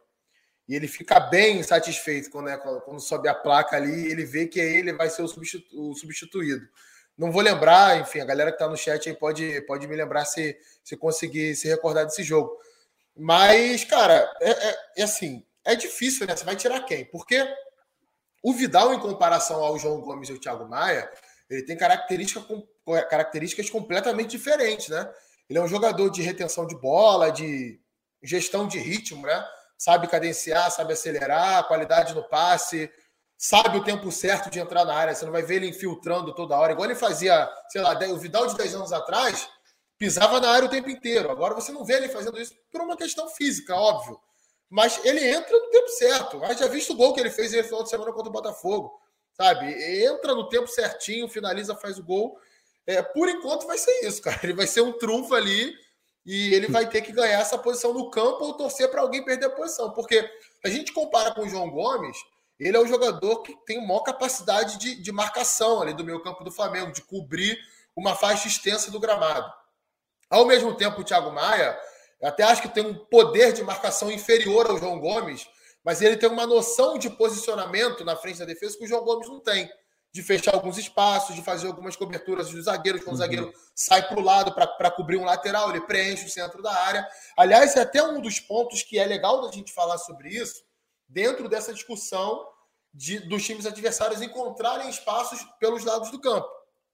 [0.66, 4.58] E ele fica bem satisfeito quando, é, quando sobe a placa ali, ele vê que
[4.58, 6.66] ele vai ser o, substitu, o substituído.
[7.16, 10.24] Não vou lembrar, enfim, a galera que está no chat aí pode, pode me lembrar
[10.24, 12.50] se, se conseguir se recordar desse jogo.
[13.14, 16.34] Mas, cara, é, é, é assim, é difícil, né?
[16.34, 17.04] Você vai tirar quem?
[17.04, 17.46] Porque
[18.42, 21.08] o Vidal, em comparação ao João Gomes e ao Thiago Maia,
[21.54, 22.44] ele tem característica,
[23.08, 25.10] características completamente diferentes, né?
[25.48, 27.80] Ele é um jogador de retenção de bola, de
[28.22, 29.44] gestão de ritmo, né?
[29.76, 32.90] sabe cadenciar, sabe acelerar, qualidade no passe,
[33.36, 35.14] sabe o tempo certo de entrar na área.
[35.14, 38.46] Você não vai ver ele infiltrando toda hora, igual ele fazia, sei lá, o Vidal
[38.46, 39.48] de 10 anos atrás
[39.98, 41.30] pisava na área o tempo inteiro.
[41.30, 44.18] Agora você não vê ele fazendo isso por uma questão física, óbvio.
[44.70, 46.40] Mas ele entra no tempo certo.
[46.46, 48.98] Gente já visto o gol que ele fez no final de semana contra o Botafogo.
[49.34, 49.72] Sabe?
[50.04, 52.38] Entra no tempo certinho, finaliza, faz o gol.
[52.86, 54.40] É, por enquanto vai ser isso, cara.
[54.42, 55.74] Ele vai ser um trunfo ali
[56.24, 59.46] e ele vai ter que ganhar essa posição no campo ou torcer para alguém perder
[59.46, 59.92] a posição.
[59.92, 60.28] Porque
[60.64, 62.16] a gente compara com o João Gomes,
[62.58, 66.44] ele é o jogador que tem maior capacidade de, de marcação ali do meio campo
[66.44, 67.58] do Flamengo, de cobrir
[67.96, 69.52] uma faixa extensa do gramado.
[70.30, 71.78] Ao mesmo tempo, o Thiago Maia,
[72.22, 75.46] até acho que tem um poder de marcação inferior ao João Gomes,
[75.84, 79.28] mas ele tem uma noção de posicionamento na frente da defesa que o João Gomes
[79.28, 79.70] não tem
[80.14, 83.22] de fechar alguns espaços, de fazer algumas coberturas dos zagueiros, quando uhum.
[83.22, 86.72] o zagueiro sai para o lado para cobrir um lateral, ele preenche o centro da
[86.72, 87.06] área.
[87.36, 90.62] Aliás, é até um dos pontos que é legal da gente falar sobre isso,
[91.08, 92.46] dentro dessa discussão
[92.92, 96.48] de, dos times adversários encontrarem espaços pelos lados do campo.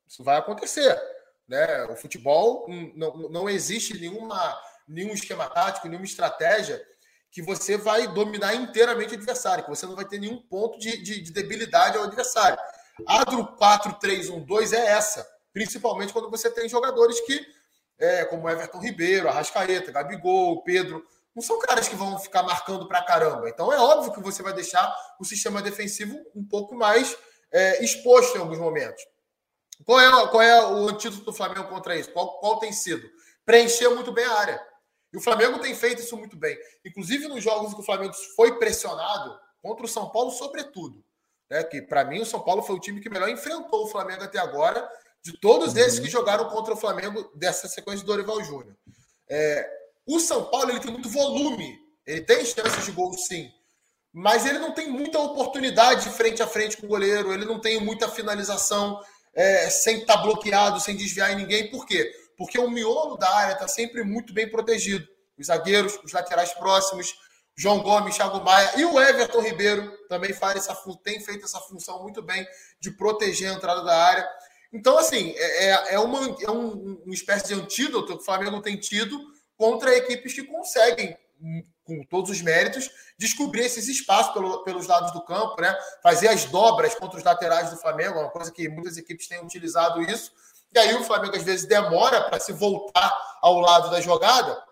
[0.08, 0.98] Isso vai acontecer.
[1.46, 1.84] Né?
[1.90, 2.66] O futebol
[2.96, 6.82] não, não existe nenhuma, nenhum esquema tático, nenhuma estratégia
[7.30, 11.02] que você vai dominar inteiramente o adversário, que você não vai ter nenhum ponto de,
[11.02, 12.58] de, de debilidade ao adversário.
[13.06, 17.46] A do 4-3-1-2 é essa, principalmente quando você tem jogadores que,
[17.98, 21.04] é, como Everton Ribeiro, Arrascaeta, Gabigol, Pedro,
[21.34, 23.48] não são caras que vão ficar marcando pra caramba.
[23.48, 27.16] Então é óbvio que você vai deixar o sistema defensivo um pouco mais
[27.52, 29.02] é, exposto em alguns momentos.
[29.84, 32.10] Qual é, qual é o antídoto do Flamengo contra isso?
[32.10, 33.08] Qual, qual tem sido?
[33.46, 34.69] Preencher muito bem a área.
[35.12, 36.56] E o Flamengo tem feito isso muito bem.
[36.84, 41.04] Inclusive nos jogos que o Flamengo foi pressionado, contra o São Paulo, sobretudo.
[41.50, 41.62] Né?
[41.64, 44.38] Que para mim o São Paulo foi o time que melhor enfrentou o Flamengo até
[44.38, 44.88] agora,
[45.22, 46.04] de todos esses uhum.
[46.04, 48.76] que jogaram contra o Flamengo dessa sequência do Dorival Júnior.
[49.28, 49.68] É,
[50.06, 53.50] o São Paulo ele tem muito volume, ele tem chances de gol sim,
[54.12, 57.80] mas ele não tem muita oportunidade frente a frente com o goleiro, ele não tem
[57.80, 58.98] muita finalização
[59.34, 61.70] é, sem estar tá bloqueado, sem desviar em ninguém.
[61.70, 62.10] Por quê?
[62.40, 65.06] Porque o miolo da área está sempre muito bem protegido.
[65.38, 67.14] Os zagueiros, os laterais próximos,
[67.54, 70.74] João Gomes, Thiago Maia e o Everton Ribeiro também faz essa,
[71.04, 72.48] tem feito essa função muito bem
[72.80, 74.26] de proteger a entrada da área.
[74.72, 78.62] Então, assim, é, é, é uma, é um, uma espécie de antídoto que o Flamengo
[78.62, 79.20] tem tido
[79.54, 81.14] contra equipes que conseguem,
[81.84, 85.76] com todos os méritos, descobrir esses espaços pelo, pelos lados do campo, né?
[86.02, 90.00] Fazer as dobras contra os laterais do Flamengo, uma coisa que muitas equipes têm utilizado
[90.00, 90.32] isso.
[90.72, 94.62] E aí o Flamengo às vezes demora para se voltar ao lado da jogada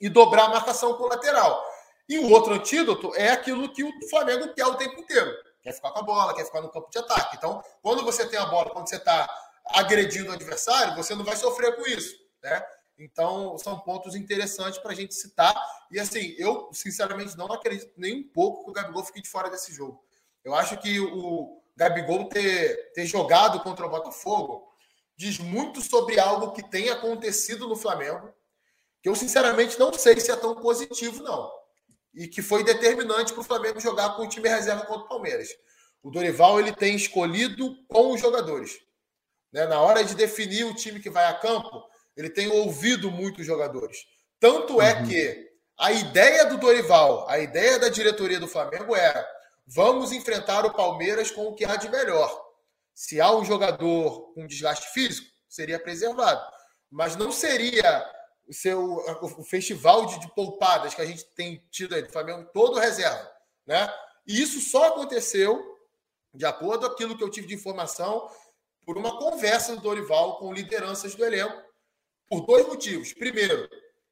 [0.00, 1.64] e dobrar a marcação com o lateral.
[2.08, 5.32] E o outro antídoto é aquilo que o Flamengo quer o tempo inteiro.
[5.62, 7.36] Quer ficar com a bola, quer ficar no campo de ataque.
[7.36, 9.28] Então, quando você tem a bola, quando você está
[9.66, 12.14] agredindo o adversário, você não vai sofrer com isso.
[12.42, 12.62] Né?
[12.98, 15.54] Então, são pontos interessantes para a gente citar.
[15.90, 19.50] E assim, eu sinceramente não acredito nem um pouco que o Gabigol fique de fora
[19.50, 20.04] desse jogo.
[20.44, 24.65] Eu acho que o Gabigol ter, ter jogado contra o Botafogo
[25.16, 28.32] diz muito sobre algo que tem acontecido no Flamengo,
[29.02, 31.50] que eu sinceramente não sei se é tão positivo, não.
[32.14, 35.48] E que foi determinante para o Flamengo jogar com o time reserva contra o Palmeiras.
[36.02, 38.78] O Dorival ele tem escolhido com os jogadores.
[39.52, 39.66] Né?
[39.66, 41.82] Na hora de definir o time que vai a campo,
[42.16, 43.98] ele tem ouvido muitos jogadores.
[44.38, 45.06] Tanto é uhum.
[45.08, 49.26] que a ideia do Dorival, a ideia da diretoria do Flamengo era:
[49.66, 52.45] vamos enfrentar o Palmeiras com o que há de melhor.
[52.96, 56.42] Se há um jogador com desgaste físico, seria preservado.
[56.90, 58.10] Mas não seria
[58.48, 62.48] o seu o festival de, de poupadas que a gente tem tido aí do Flamengo
[62.54, 63.30] todo reserva,
[63.66, 63.92] né?
[64.26, 65.62] E isso só aconteceu
[66.32, 68.30] de acordo com aquilo que eu tive de informação
[68.86, 71.62] por uma conversa do Dorival com lideranças do elenco
[72.26, 73.12] por dois motivos.
[73.12, 73.68] Primeiro,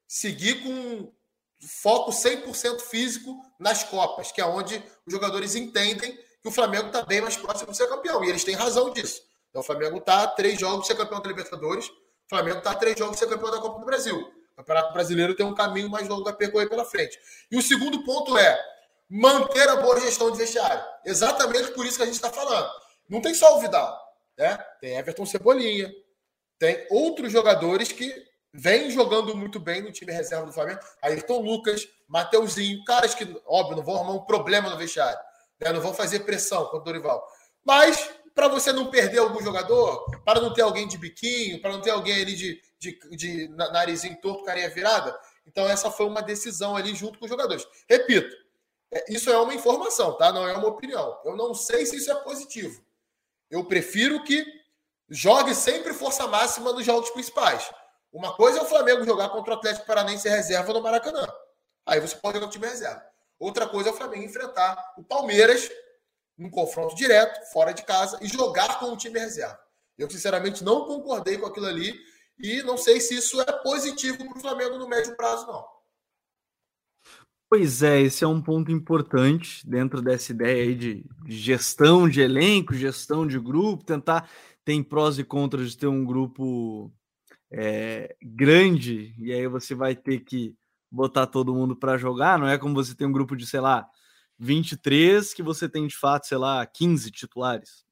[0.07, 1.11] seguir com
[1.59, 4.77] foco 100% físico nas Copas, que é onde
[5.07, 8.23] os jogadores entendem que o Flamengo está bem mais próximo de ser campeão.
[8.23, 9.19] E eles têm razão disso.
[9.49, 12.95] Então, o Flamengo está três jogos de ser campeão da Libertadores, o Flamengo está três
[12.99, 14.15] jogos de ser campeão da Copa do Brasil.
[14.15, 17.19] O Campeonato Brasileiro tem um caminho mais longo a percorrer pela frente.
[17.49, 18.59] E o segundo ponto é
[19.09, 20.83] manter a boa gestão de vestiário.
[21.03, 22.69] Exatamente por isso que a gente está falando.
[23.09, 23.99] Não tem só o Vidal,
[24.37, 24.55] né?
[24.79, 25.91] Tem Everton Cebolinha,
[26.59, 28.13] tem outros jogadores que
[28.53, 30.79] vêm jogando muito bem no time reserva do Flamengo.
[31.01, 35.19] Ayrton Lucas, Mateuzinho, caras que, óbvio, não vão arrumar um problema no vestiário.
[35.59, 35.71] Né?
[35.71, 37.25] Não vão fazer pressão contra o Dorival.
[37.63, 41.81] Mas, para você não perder algum jogador, para não ter alguém de biquinho, para não
[41.81, 46.75] ter alguém ali de, de, de narizinho torto, carinha virada, então essa foi uma decisão
[46.75, 47.65] ali junto com os jogadores.
[47.89, 48.35] Repito,
[48.91, 50.31] é, isso é uma informação, tá?
[50.31, 51.19] Não é uma opinião.
[51.23, 52.83] Eu não sei se isso é positivo.
[53.49, 54.45] Eu prefiro que
[55.09, 57.71] jogue sempre força máxima nos jogos principais.
[58.11, 61.27] Uma coisa é o Flamengo jogar contra o Atlético Paranense reserva no Maracanã.
[61.85, 63.03] Aí você pode jogar o time reserva.
[63.39, 65.69] Outra coisa é o Flamengo enfrentar o Palmeiras
[66.37, 69.59] num confronto direto, fora de casa, e jogar com o time reserva.
[69.97, 71.97] Eu, sinceramente, não concordei com aquilo ali
[72.37, 75.65] e não sei se isso é positivo para o Flamengo no médio prazo, não.
[77.49, 82.73] Pois é, esse é um ponto importante dentro dessa ideia aí de gestão de elenco,
[82.73, 84.29] gestão de grupo, tentar
[84.65, 86.91] tem prós e contras de ter um grupo
[87.51, 90.55] é, grande, e aí você vai ter que
[90.95, 92.39] botar todo mundo para jogar.
[92.39, 93.87] Não é como você tem um grupo de, sei lá,
[94.39, 97.85] 23, que você tem de fato, sei lá, 15 titulares.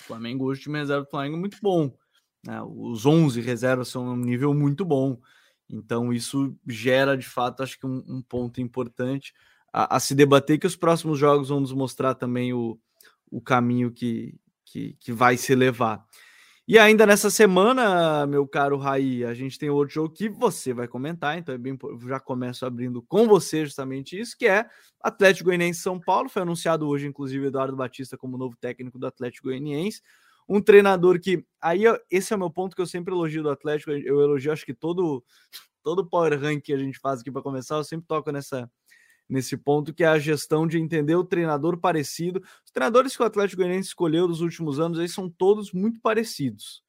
[0.00, 1.96] O Flamengo hoje, time reserva do Flamengo é muito bom.
[2.44, 2.60] Né?
[2.62, 5.18] Os 11 reservas são um nível muito bom.
[5.70, 9.32] Então, isso gera, de fato, acho que um, um ponto importante
[9.72, 12.78] a, a, se debater, que os próximos jogos vão nos mostrar também o,
[13.30, 16.04] o caminho que, que, que vai se levar.
[16.66, 20.88] E ainda nessa semana, meu caro Raí, a gente tem outro jogo que você vai
[20.88, 24.66] comentar, então é bem, já começo abrindo com você justamente isso, que é
[24.98, 26.30] Atlético Goianiense São Paulo.
[26.30, 30.00] Foi anunciado hoje, inclusive, Eduardo Batista como novo técnico do Atlético Goianiense.
[30.48, 31.44] Um treinador que.
[31.60, 33.90] Aí, esse é o meu ponto que eu sempre elogio do Atlético.
[33.90, 35.22] Eu elogio, acho que todo,
[35.82, 38.70] todo Power Rank que a gente faz aqui para começar, eu sempre toco nessa,
[39.28, 42.42] nesse ponto, que é a gestão de entender o treinador parecido.
[42.64, 46.82] Os treinadores que o Atlético Goianiense escolheu nos últimos anos aí são todos muito parecidos.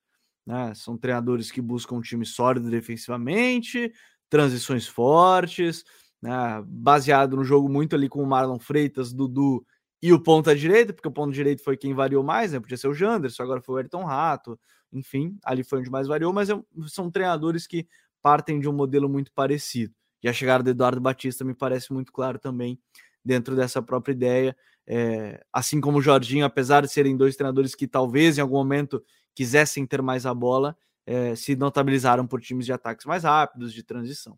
[0.46, 0.74] Né?
[0.76, 3.92] São treinadores que buscam um time sólido defensivamente,
[4.30, 5.84] transições fortes,
[6.22, 6.64] né?
[6.68, 9.66] baseado no jogo muito ali com o Marlon Freitas, Dudu
[10.02, 12.60] e o ponta direita, porque o ponta direito foi quem variou mais, né?
[12.60, 14.60] Podia ser o Janderson, agora foi o Ayrton Rato,
[14.94, 17.88] enfim, ali foi onde mais variou, mas é são treinadores que
[18.22, 19.94] partem de um modelo muito parecido.
[20.26, 22.80] E a chegada do Eduardo Batista me parece muito claro também
[23.24, 24.58] dentro dessa própria ideia.
[24.88, 29.04] É, assim como o Jorginho, apesar de serem dois treinadores que talvez em algum momento
[29.36, 33.84] quisessem ter mais a bola, é, se notabilizaram por times de ataques mais rápidos, de
[33.84, 34.36] transição.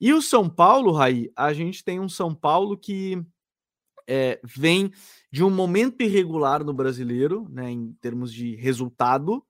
[0.00, 3.20] E o São Paulo, Raí, a gente tem um São Paulo que
[4.06, 4.92] é, vem
[5.32, 9.44] de um momento irregular no brasileiro, né, em termos de resultado,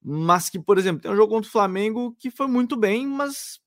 [0.00, 3.58] mas que, por exemplo, tem um jogo contra o Flamengo que foi muito bem, mas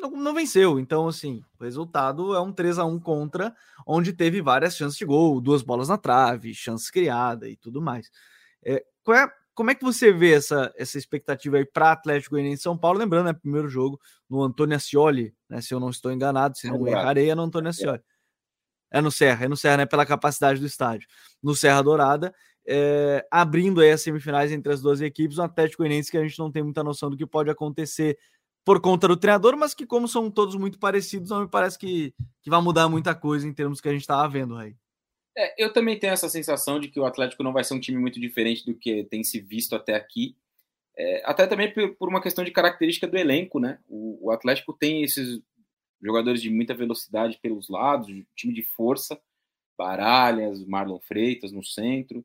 [0.00, 0.78] não, não, venceu.
[0.78, 3.54] Então, assim, o resultado é um 3 a 1 contra,
[3.86, 8.10] onde teve várias chances de gol, duas bolas na trave, chances criadas e tudo mais.
[8.64, 12.78] É, é como é que você vê essa, essa expectativa aí para Atlético Goianiense São
[12.78, 12.98] Paulo?
[12.98, 15.60] Lembrando, é né, primeiro jogo no Antônio Ascioli, né?
[15.60, 18.00] Se eu não estou enganado, se não é errarei, é no Antônio Ascioli.
[18.90, 19.86] É no Serra, é no Serra, né?
[19.86, 21.06] Pela capacidade do estádio.
[21.42, 22.34] No Serra Dourada,
[22.66, 26.38] é, abrindo aí as semifinais entre as duas equipes, um Atlético Goianiense que a gente
[26.38, 28.18] não tem muita noção do que pode acontecer
[28.64, 32.14] por conta do treinador, mas que como são todos muito parecidos, não me parece que,
[32.42, 34.74] que vai mudar muita coisa em termos que a gente estava vendo aí.
[35.36, 37.98] É, eu também tenho essa sensação de que o Atlético não vai ser um time
[37.98, 40.36] muito diferente do que tem se visto até aqui.
[40.96, 43.78] É, até também por, uma questão de característica do elenco, né?
[43.88, 45.40] O, o, Atlético tem esses
[46.02, 49.20] jogadores de muita velocidade pelos lados, time de força,
[49.78, 52.24] Baralhas, Marlon Freitas no centro,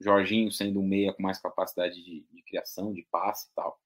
[0.00, 3.78] Jorginho sendo um meia com mais capacidade de, de criação, de passe e tal.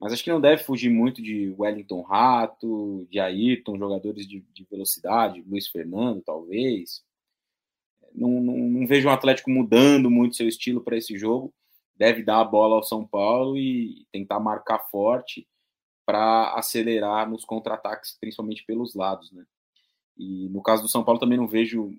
[0.00, 4.64] Mas acho que não deve fugir muito de Wellington Rato, de Ayrton, jogadores de, de
[4.64, 7.02] velocidade, Luiz Fernando, talvez.
[8.14, 11.52] Não, não, não, vejo um Atlético mudando muito seu estilo para esse jogo.
[11.96, 15.46] Deve dar a bola ao São Paulo e tentar marcar forte
[16.04, 19.44] para acelerar nos contra-ataques, principalmente pelos lados, né?
[20.16, 21.96] E no caso do São Paulo também não vejo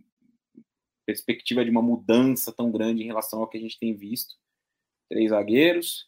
[1.05, 4.35] perspectiva de uma mudança tão grande em relação ao que a gente tem visto.
[5.09, 6.07] Três zagueiros,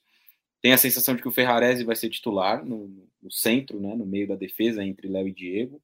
[0.61, 4.05] tem a sensação de que o Ferrarese vai ser titular no, no centro, né, no
[4.05, 5.81] meio da defesa, entre Léo e Diego.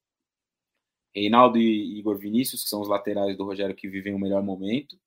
[1.15, 4.97] Reinaldo e Igor Vinícius, que são os laterais do Rogério que vivem o melhor momento.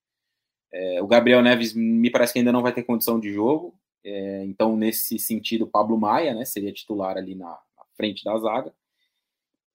[0.73, 3.79] É, o Gabriel Neves me parece que ainda não vai ter condição de jogo.
[4.05, 8.73] É, então, nesse sentido, Pablo Maia né, seria titular ali na, na, frente da zaga.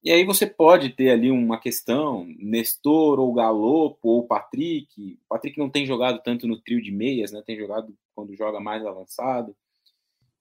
[0.03, 5.19] E aí você pode ter ali uma questão, Nestor ou Galopo ou Patrick.
[5.25, 8.59] O Patrick não tem jogado tanto no trio de meias, né, tem jogado quando joga
[8.59, 9.55] mais avançado.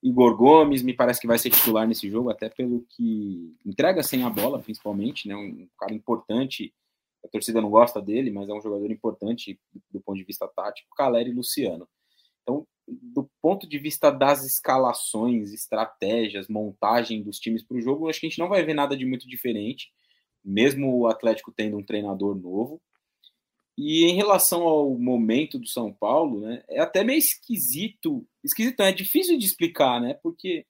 [0.03, 4.23] Igor Gomes me parece que vai ser titular nesse jogo, até pelo que entrega sem
[4.23, 5.37] a bola, principalmente, né?
[5.37, 6.73] Um cara importante.
[7.23, 10.89] A torcida não gosta dele, mas é um jogador importante do ponto de vista tático.
[10.97, 11.87] Caleri e Luciano.
[12.43, 18.21] Então, do ponto de vista das escalações, estratégias, montagem dos times para o jogo, acho
[18.21, 19.93] que a gente não vai ver nada de muito diferente,
[20.43, 22.81] mesmo o Atlético tendo um treinador novo.
[23.77, 28.27] E em relação ao momento do São Paulo, né, é até meio esquisito.
[28.45, 30.15] Esquisito, é difícil de explicar, né?
[30.15, 30.67] Porque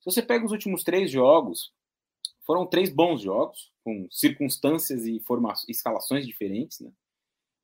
[0.00, 1.72] se você pega os últimos três jogos,
[2.46, 5.20] foram três bons jogos, com circunstâncias e
[5.68, 6.92] escalações diferentes, né?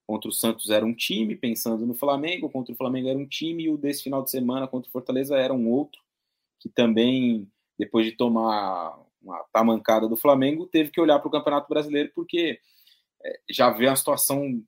[0.07, 3.65] Contra o Santos era um time, pensando no Flamengo, contra o Flamengo era um time,
[3.65, 6.01] e o desse final de semana contra o Fortaleza era um outro,
[6.59, 11.69] que também, depois de tomar uma tamancada do Flamengo, teve que olhar para o Campeonato
[11.69, 12.59] Brasileiro, porque
[13.49, 14.63] já vê a situação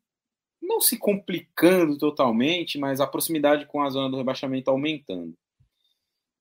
[0.61, 5.35] não se complicando totalmente, mas a proximidade com a zona do rebaixamento aumentando.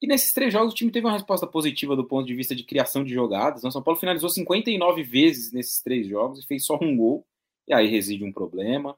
[0.01, 2.63] E nesses três jogos o time teve uma resposta positiva do ponto de vista de
[2.63, 3.61] criação de jogadas.
[3.61, 3.71] O né?
[3.71, 7.25] São Paulo finalizou 59 vezes nesses três jogos e fez só um gol.
[7.67, 8.97] E aí reside um problema.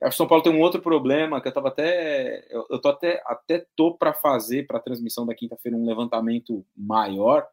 [0.00, 2.80] Acho que o São Paulo tem um outro problema que eu tava até eu, eu
[2.80, 7.44] tô até até tô para fazer para a transmissão da quinta-feira um levantamento maior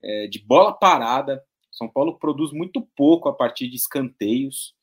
[0.00, 1.42] é, de bola parada.
[1.74, 4.74] São Paulo produz muito pouco a partir de escanteios.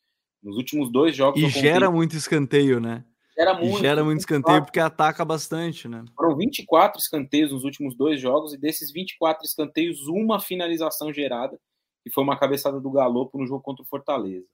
[0.42, 1.40] Nos últimos dois jogos.
[1.40, 3.04] E gera muito escanteio, né?
[3.36, 3.78] Gera muito.
[3.78, 6.04] E gera muito escanteio porque ataca bastante, né?
[6.16, 11.58] Foram 24 escanteios nos últimos dois jogos, e desses 24 escanteios, uma finalização gerada,
[12.02, 14.46] que foi uma cabeçada do Galopo no jogo contra o Fortaleza.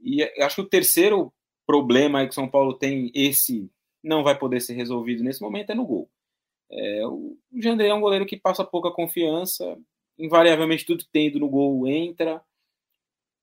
[0.00, 1.32] E acho que o terceiro
[1.66, 3.70] problema que São Paulo tem, esse
[4.04, 6.08] não vai poder ser resolvido nesse momento, é no gol.
[6.70, 9.76] É, o Jandré é um goleiro que passa pouca confiança,
[10.18, 12.42] invariavelmente tudo que tem ido no gol entra.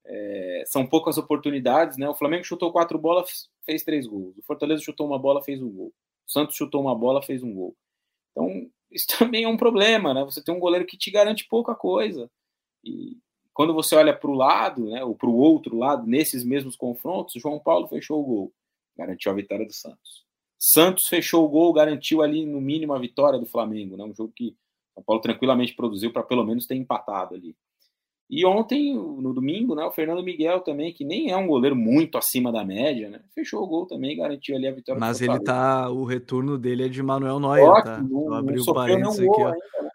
[0.06, 2.08] É, são poucas oportunidades, né?
[2.08, 4.38] O Flamengo chutou quatro bolas, fez três gols.
[4.38, 5.94] O Fortaleza chutou uma bola, fez um gol.
[6.28, 7.76] O Santos chutou uma bola, fez um gol.
[8.32, 10.24] Então, isso também é um problema, né?
[10.24, 12.30] Você tem um goleiro que te garante pouca coisa.
[12.84, 13.18] E
[13.54, 17.42] quando você olha para o lado, né, ou para o outro lado, nesses mesmos confrontos,
[17.42, 18.54] João Paulo fechou o gol,
[18.98, 20.26] garantiu a vitória do Santos.
[20.60, 24.04] Santos fechou o gol, garantiu ali no mínimo a vitória do Flamengo, né?
[24.04, 24.56] Um jogo que
[24.96, 27.56] o Paulo tranquilamente produziu para pelo menos ter empatado ali.
[28.28, 32.18] E ontem, no domingo, né, o Fernando Miguel também, que nem é um goleiro muito
[32.18, 33.22] acima da média, né?
[33.36, 35.00] Fechou o gol também, garantiu ali a vitória.
[35.00, 38.02] Mas ele tá, o retorno dele é de Manuel Neuer, Ótimo, tá?
[38.02, 39.48] Não, abri o parênteses aqui, ó.
[39.48, 39.90] Ainda, né?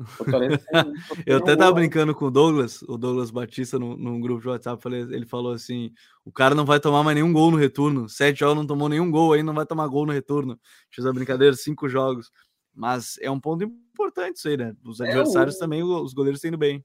[1.26, 4.82] eu até tava brincando com o Douglas, o Douglas Batista, num, num, grupo de WhatsApp,
[4.82, 5.92] falei, ele falou assim:
[6.24, 8.08] o cara não vai tomar mais nenhum gol no retorno.
[8.08, 10.58] Sete jogos não tomou nenhum gol, aí não vai tomar gol no retorno.
[10.90, 12.30] Fiz a brincadeira, cinco jogos.
[12.74, 14.74] Mas é um ponto importante isso aí, né?
[14.84, 15.60] Os adversários é o...
[15.60, 16.84] também, os goleiros tendo bem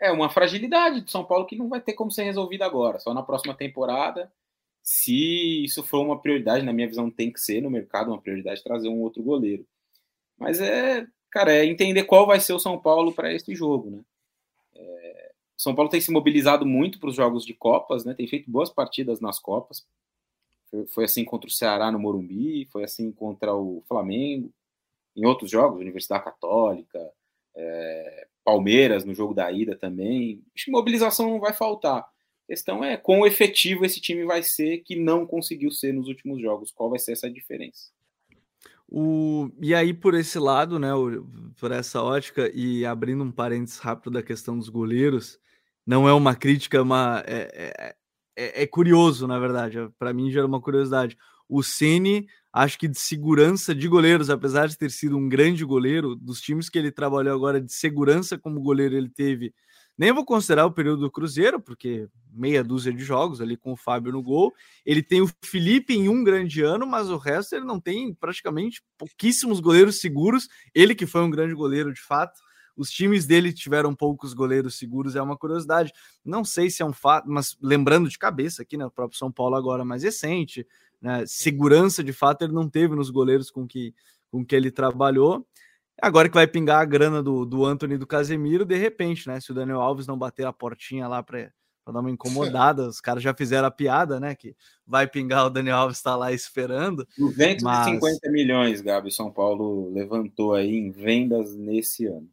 [0.00, 3.14] é uma fragilidade do São Paulo que não vai ter como ser resolvida agora, só
[3.14, 4.32] na próxima temporada.
[4.82, 8.62] Se isso for uma prioridade, na minha visão, tem que ser no mercado uma prioridade
[8.62, 9.66] trazer um outro goleiro.
[10.36, 14.00] Mas é, cara, é entender qual vai ser o São Paulo para esse jogo, né?
[14.74, 18.12] É, São Paulo tem se mobilizado muito para os jogos de Copas, né?
[18.12, 19.86] Tem feito boas partidas nas Copas.
[20.88, 24.52] Foi assim contra o Ceará no Morumbi, foi assim contra o Flamengo,
[25.16, 26.98] em outros jogos, Universidade Católica,
[27.56, 30.42] é, Palmeiras no jogo da ida também.
[30.54, 32.00] Acho que mobilização não vai faltar.
[32.00, 36.40] A questão é quão efetivo esse time vai ser que não conseguiu ser nos últimos
[36.40, 36.70] jogos.
[36.70, 37.90] Qual vai ser essa diferença?
[38.86, 40.90] O, e aí, por esse lado, né,
[41.58, 45.38] por essa ótica, e abrindo um parênteses rápido da questão dos goleiros,
[45.86, 47.94] não é uma crítica, uma, é,
[48.36, 51.16] é, é curioso, na verdade, para mim gera uma curiosidade.
[51.48, 56.14] O Ceni, acho que de segurança de goleiros, apesar de ter sido um grande goleiro,
[56.14, 59.52] dos times que ele trabalhou agora de segurança como goleiro, ele teve
[59.96, 63.76] nem vou considerar o período do Cruzeiro, porque meia dúzia de jogos ali com o
[63.76, 64.52] Fábio no gol.
[64.84, 68.82] Ele tem o Felipe em um grande ano, mas o resto ele não tem praticamente
[68.98, 70.48] pouquíssimos goleiros seguros.
[70.74, 72.40] Ele que foi um grande goleiro de fato.
[72.76, 75.92] Os times dele tiveram poucos goleiros seguros, é uma curiosidade.
[76.24, 78.84] Não sei se é um fato, mas lembrando de cabeça aqui, né?
[78.84, 80.66] O próprio São Paulo agora mais recente,
[81.04, 81.22] né?
[81.26, 83.94] Segurança de fato ele não teve nos goleiros com que,
[84.30, 85.46] com que ele trabalhou.
[86.00, 89.38] Agora que vai pingar a grana do, do Anthony e do Casemiro, de repente, né?
[89.38, 91.52] Se o Daniel Alves não bater a portinha lá para
[91.86, 94.34] dar uma incomodada, os caras já fizeram a piada, né?
[94.34, 97.06] Que vai pingar, o Daniel Alves está lá esperando.
[97.18, 98.18] 250 mas...
[98.32, 102.30] milhões, Gabi, São Paulo levantou aí em vendas nesse ano.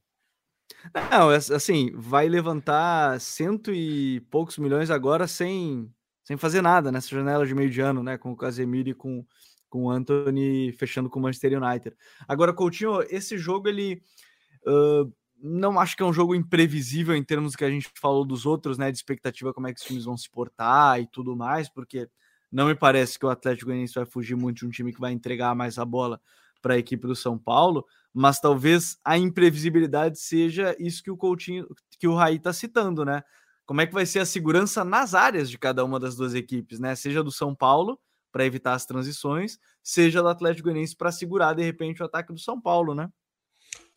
[1.12, 5.94] Não, é, assim, vai levantar cento e poucos milhões agora sem,
[6.24, 8.18] sem fazer nada nessa janela de meio de ano, né?
[8.18, 9.26] Com o Casemiro e com,
[9.70, 11.96] com o Anthony fechando com o Manchester United.
[12.28, 14.02] Agora, Coutinho, esse jogo ele
[14.68, 15.12] uh,
[15.42, 18.78] não acho que é um jogo imprevisível em termos que a gente falou dos outros,
[18.78, 18.92] né?
[18.92, 22.08] De expectativa como é que os times vão se portar e tudo mais, porque
[22.52, 25.12] não me parece que o Atlético Goianiense vai fugir muito de um time que vai
[25.12, 26.22] entregar mais a bola
[26.62, 31.66] para a equipe do São Paulo, mas talvez a imprevisibilidade seja isso que o Coutinho,
[31.98, 33.24] que o Raí está citando, né?
[33.72, 36.78] Como é que vai ser a segurança nas áreas de cada uma das duas equipes,
[36.78, 36.94] né?
[36.94, 37.98] Seja do São Paulo,
[38.30, 42.38] para evitar as transições, seja do Atlético Goianiense para segurar de repente o ataque do
[42.38, 43.08] São Paulo, né?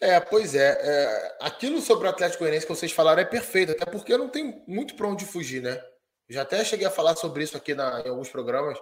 [0.01, 3.85] É, pois é, é, Aquilo sobre o Atlético Goianiense que vocês falaram é perfeito, até
[3.85, 5.83] porque não tem muito para onde fugir, né?
[6.29, 8.79] Já até cheguei a falar sobre isso aqui na, em alguns programas.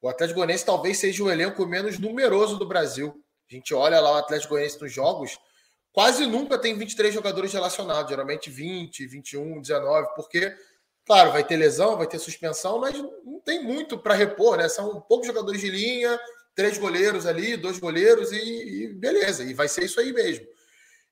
[0.00, 3.14] O Atlético Goianiense talvez seja o elenco menos numeroso do Brasil.
[3.46, 5.38] A gente olha lá o Atlético Goianiense nos jogos,
[5.92, 10.54] quase nunca tem 23 jogadores relacionados, geralmente 20, 21, 19, porque
[11.10, 14.68] Claro, vai ter lesão, vai ter suspensão, mas não tem muito para repor, né?
[14.68, 16.16] São poucos jogadores de linha,
[16.54, 20.46] três goleiros ali, dois goleiros e, e, beleza, e vai ser isso aí mesmo.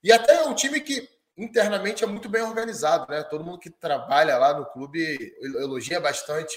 [0.01, 3.25] E até é um time que internamente é muito bem organizado, né?
[3.25, 6.57] Todo mundo que trabalha lá no clube elogia bastante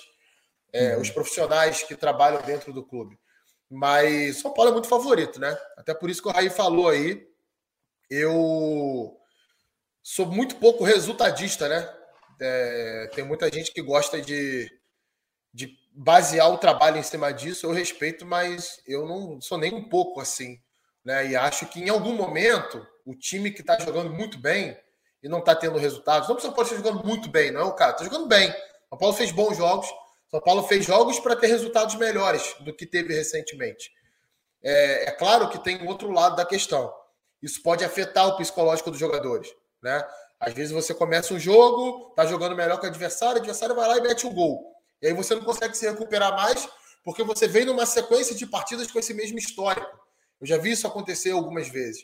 [0.72, 1.01] é, uhum.
[1.01, 3.17] os profissionais que trabalham dentro do clube.
[3.67, 5.57] Mas São Paulo é muito favorito, né?
[5.78, 7.28] Até por isso que o Raí falou aí.
[8.12, 9.18] Eu
[10.03, 11.89] sou muito pouco resultadista, né?
[12.41, 14.70] É, tem muita gente que gosta de,
[15.53, 17.66] de basear o trabalho em cima disso.
[17.66, 20.59] Eu respeito, mas eu não sou nem um pouco assim.
[21.05, 21.30] Né?
[21.30, 24.78] E acho que em algum momento o time que está jogando muito bem
[25.24, 27.91] e não está tendo resultados, não precisa estar jogando muito bem, não é o cara,
[27.91, 28.51] está jogando bem.
[28.89, 29.88] São Paulo fez bons jogos.
[30.30, 33.89] São Paulo fez jogos para ter resultados melhores do que teve recentemente.
[34.62, 36.93] É, é, claro que tem outro lado da questão.
[37.42, 39.54] Isso pode afetar o psicológico dos jogadores.
[39.82, 40.04] Né?
[40.39, 43.88] Às vezes você começa um jogo, tá jogando melhor que o adversário, o adversário vai
[43.88, 44.76] lá e mete um gol.
[45.02, 46.68] E aí você não consegue se recuperar mais,
[47.04, 50.00] porque você vem numa sequência de partidas com esse mesmo histórico.
[50.39, 52.04] Eu já vi isso acontecer algumas vezes.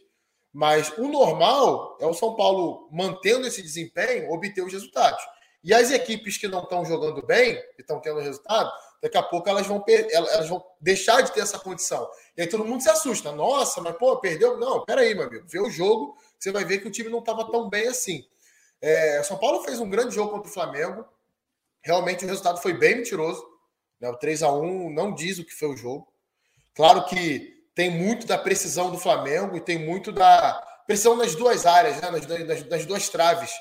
[0.53, 5.23] Mas o normal é o São Paulo mantendo esse desempenho, obter os resultados.
[5.67, 9.49] E as equipes que não estão jogando bem, e estão tendo resultado, daqui a pouco
[9.49, 12.09] elas vão, elas vão deixar de ter essa condição.
[12.37, 13.33] E aí todo mundo se assusta.
[13.33, 14.57] Nossa, mas pô, perdeu?
[14.57, 15.45] Não, peraí, meu amigo.
[15.45, 18.25] Vê o jogo, você vai ver que o time não estava tão bem assim.
[18.81, 21.05] É, São Paulo fez um grande jogo contra o Flamengo.
[21.83, 23.45] Realmente o resultado foi bem mentiroso.
[23.99, 24.09] Né?
[24.09, 26.07] O 3 a 1 não diz o que foi o jogo.
[26.73, 31.65] Claro que tem muito da precisão do Flamengo e tem muito da precisão nas duas
[31.65, 32.09] áreas, né?
[32.09, 33.51] nas, nas, nas duas traves.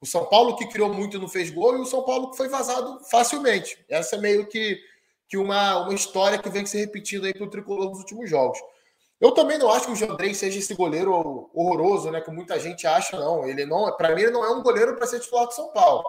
[0.00, 2.36] O São Paulo que criou muito e não fez gol e o São Paulo que
[2.36, 3.84] foi vazado facilmente.
[3.88, 4.80] Essa é meio que,
[5.28, 8.58] que uma, uma história que vem se repetindo aí para o tricolor nos últimos jogos.
[9.20, 12.20] Eu também não acho que o Jandrei seja esse goleiro horroroso, né?
[12.20, 13.44] Que muita gente acha, não.
[13.44, 16.04] Ele não, para mim, ele não é um goleiro para ser titular do São Paulo.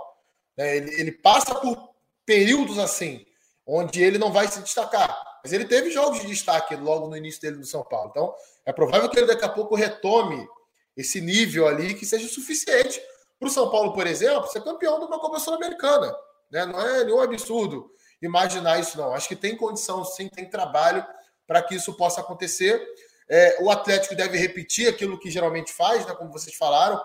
[0.56, 1.90] É, ele, ele, passa por
[2.26, 3.26] períodos assim,
[3.66, 5.18] onde ele não vai se destacar.
[5.44, 8.10] Mas ele teve jogos de destaque logo no início dele no São Paulo.
[8.12, 10.48] Então, é provável que ele daqui a pouco retome
[10.96, 13.02] esse nível ali que seja suficiente
[13.40, 16.14] para o São Paulo, por exemplo, ser campeão de uma Copa Sul-Americana.
[16.52, 16.66] Né?
[16.66, 17.90] Não é nenhum absurdo
[18.22, 19.14] imaginar isso, não.
[19.14, 21.06] Acho que tem condição, sim, tem trabalho
[21.48, 22.86] para que isso possa acontecer.
[23.30, 27.02] É, o Atlético deve repetir aquilo que geralmente faz, né, como vocês falaram.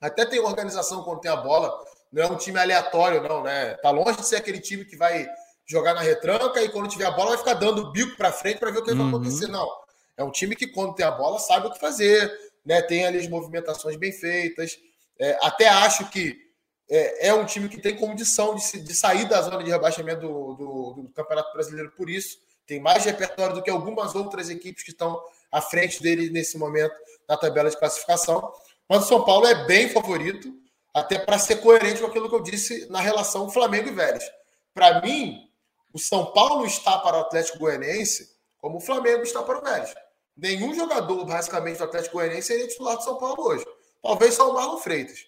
[0.00, 1.76] Até tem organização quando tem a bola,
[2.12, 3.74] não é um time aleatório, não, né?
[3.82, 5.26] Tá longe de ser aquele time que vai
[5.66, 8.70] jogar na retranca e quando tiver a bola vai ficar dando bico para frente para
[8.70, 8.98] ver o que uhum.
[8.98, 9.48] vai acontecer.
[9.48, 9.68] Não.
[10.16, 12.32] É um time que, quando tem a bola, sabe o que fazer,
[12.64, 12.80] né?
[12.82, 14.78] tem ali as movimentações bem feitas.
[15.18, 16.48] É, até acho que
[16.90, 20.54] é, é, um time que tem condição de, de sair da zona de rebaixamento do,
[20.54, 22.38] do, do, Campeonato Brasileiro por isso.
[22.66, 26.94] Tem mais repertório do que algumas outras equipes que estão à frente dele nesse momento
[27.28, 28.52] na tabela de classificação.
[28.88, 30.52] Mas o São Paulo é bem favorito,
[30.94, 34.24] até para ser coerente com aquilo que eu disse na relação Flamengo e Vélez.
[34.72, 35.48] Para mim,
[35.92, 39.94] o São Paulo está para o Atlético Goianiense como o Flamengo está para o Vélez.
[40.36, 43.64] Nenhum jogador, basicamente, do Atlético Goianiense seria titular do São Paulo hoje.
[44.02, 45.26] Talvez só o Marlon Freitas.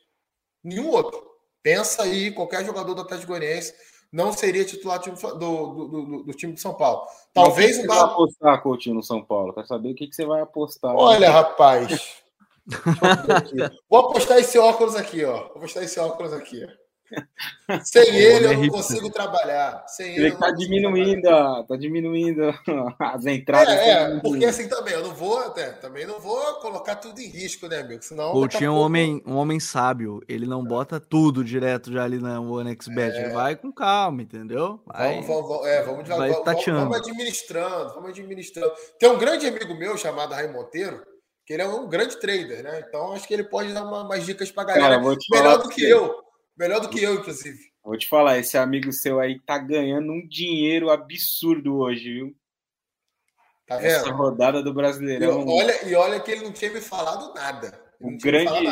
[0.62, 1.22] Nenhum outro.
[1.62, 3.74] Pensa aí, qualquer jogador do Atlético Goianiense
[4.12, 7.06] não seria titular do, do, do, do time de São Paulo.
[7.32, 9.52] Talvez o, vai apostar, Coutinho, no São Paulo.
[9.52, 10.94] Quero saber o que, que você vai apostar.
[10.94, 11.26] Olha, né?
[11.28, 12.22] rapaz.
[13.88, 15.48] Vou apostar esse óculos aqui, ó.
[15.48, 16.79] Vou apostar esse óculos aqui, ó.
[17.84, 19.84] Sem ele eu não consigo trabalhar.
[19.86, 21.64] Sem ele, ele tá diminuindo, trabalhar.
[21.64, 22.42] tá diminuindo
[22.98, 23.74] as entradas.
[23.74, 27.28] É, é porque assim também, eu não vou, até, também não vou colocar tudo em
[27.28, 28.02] risco, né, amigo?
[28.02, 28.32] Senão.
[28.32, 30.20] Coutinho é um homem, um homem sábio.
[30.28, 33.16] Ele não bota tudo direto já ali na OneXBet.
[33.16, 33.24] É.
[33.24, 34.80] Ele vai com calma, entendeu?
[34.86, 38.72] Vai, vamos, vamos, é, vamos, vai vamos, vamos administrando, vamos administrando.
[38.98, 41.02] Tem um grande amigo meu chamado Raim Monteiro,
[41.46, 42.84] que ele é um grande trader, né?
[42.86, 45.00] Então acho que ele pode dar uma, umas dicas pra galera.
[45.00, 46.29] Cara, melhor do que eu.
[46.56, 47.58] Melhor do que eu, inclusive.
[47.82, 52.36] Vou te falar, esse amigo seu aí tá ganhando um dinheiro absurdo hoje, viu?
[53.66, 53.86] Tá vendo?
[53.86, 55.42] Essa rodada do Brasileirão.
[55.42, 57.80] E olha, e olha que ele não tinha me falado nada.
[58.00, 58.68] O grande.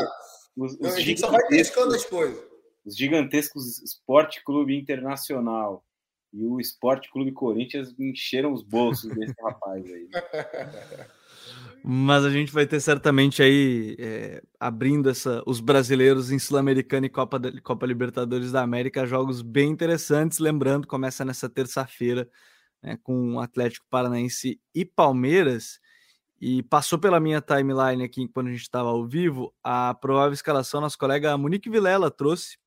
[0.56, 2.44] Os, os a gente só vai as coisas.
[2.84, 5.84] Os gigantescos Esporte Clube Internacional
[6.32, 10.08] e o Esporte Clube Corinthians encheram os bolsos desse rapaz aí.
[11.84, 17.08] Mas a gente vai ter certamente aí é, abrindo essa, os brasileiros em Sul-Americana e
[17.08, 20.38] Copa, Copa Libertadores da América, jogos bem interessantes.
[20.38, 22.28] Lembrando, começa nessa terça-feira
[22.82, 25.80] né, com Atlético Paranaense e Palmeiras.
[26.40, 30.80] E passou pela minha timeline aqui quando a gente estava ao vivo a provável escalação.
[30.80, 32.58] Nosso colega Monique Vilela trouxe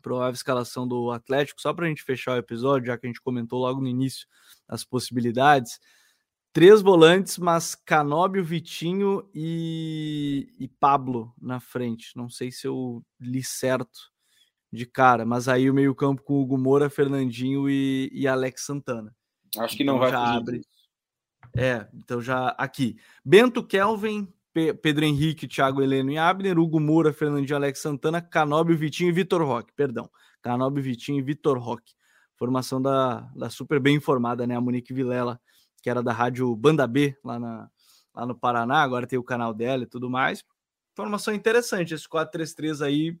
[0.00, 3.20] provável escalação do Atlético, só para a gente fechar o episódio, já que a gente
[3.20, 4.26] comentou logo no início
[4.66, 5.78] as possibilidades.
[6.52, 12.16] Três volantes, mas Canóbio, Vitinho e, e Pablo na frente.
[12.16, 14.10] Não sei se eu li certo
[14.72, 19.14] de cara, mas aí o meio-campo com Hugo Moura, Fernandinho e, e Alex Santana.
[19.58, 20.62] Acho que então não vai já abre.
[21.56, 22.96] É, então já aqui.
[23.24, 28.76] Bento Kelvin, Pe Pedro Henrique, Thiago Heleno e Abner, Hugo Moura, Fernandinho, Alex Santana, Canóbio,
[28.76, 29.72] Vitinho e Vitor Roque.
[29.74, 30.10] Perdão.
[30.42, 31.94] Canóbio, Vitinho e Vitor Roque.
[32.36, 34.56] Formação da, da super bem informada, né?
[34.56, 35.40] A Monique Vilela
[35.80, 37.70] que era da rádio Banda B, lá, na,
[38.14, 40.44] lá no Paraná, agora tem o canal dela e tudo mais.
[40.92, 43.18] Informação interessante, esse 4-3-3 aí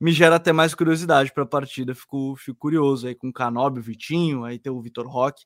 [0.00, 3.82] me gera até mais curiosidade para a partida, fico, fico curioso aí com o Canóbio,
[3.82, 5.44] Vitinho, aí tem o Vitor Roque.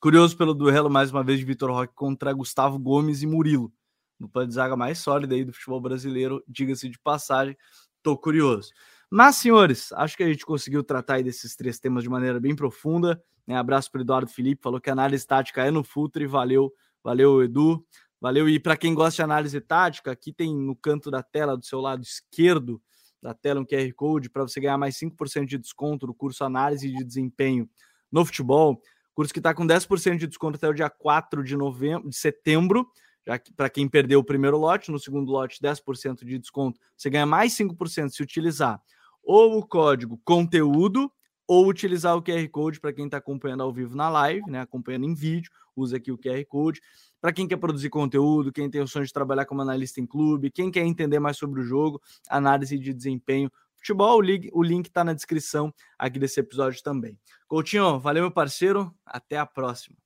[0.00, 3.72] Curioso pelo duelo, mais uma vez, de Vitor Roque contra Gustavo Gomes e Murilo.
[4.18, 7.56] No plano de zaga mais sólida aí do futebol brasileiro, diga-se de passagem,
[8.02, 8.72] tô curioso.
[9.10, 13.22] Mas, senhores, acho que a gente conseguiu tratar desses três temas de maneira bem profunda.
[13.48, 13.56] Né?
[13.56, 16.26] Abraço para Eduardo Felipe, falou que a análise tática é no Futre.
[16.26, 16.70] Valeu,
[17.02, 17.82] valeu, Edu.
[18.20, 18.46] Valeu.
[18.46, 21.80] E para quem gosta de análise tática, aqui tem no canto da tela, do seu
[21.80, 22.82] lado esquerdo
[23.22, 26.92] da tela, um QR Code para você ganhar mais 5% de desconto no curso Análise
[26.92, 27.68] de Desempenho
[28.12, 28.80] no Futebol.
[29.14, 32.86] Curso que está com 10% de desconto até o dia 4 de novembro, de setembro.
[33.26, 36.78] Já que para quem perdeu o primeiro lote, no segundo lote, 10% de desconto.
[36.96, 38.80] Você ganha mais 5% se utilizar
[39.22, 41.10] ou o código conteúdo
[41.48, 44.60] ou utilizar o QR Code para quem está acompanhando ao vivo na live, né?
[44.60, 46.80] Acompanhando em vídeo, usa aqui o QR Code.
[47.22, 50.50] Para quem quer produzir conteúdo, quem tem o sonho de trabalhar como analista em clube,
[50.50, 54.20] quem quer entender mais sobre o jogo, análise de desempenho, futebol,
[54.52, 57.18] o link está na descrição aqui desse episódio também.
[57.46, 58.94] Coutinho, valeu, meu parceiro.
[59.06, 59.96] Até a próxima.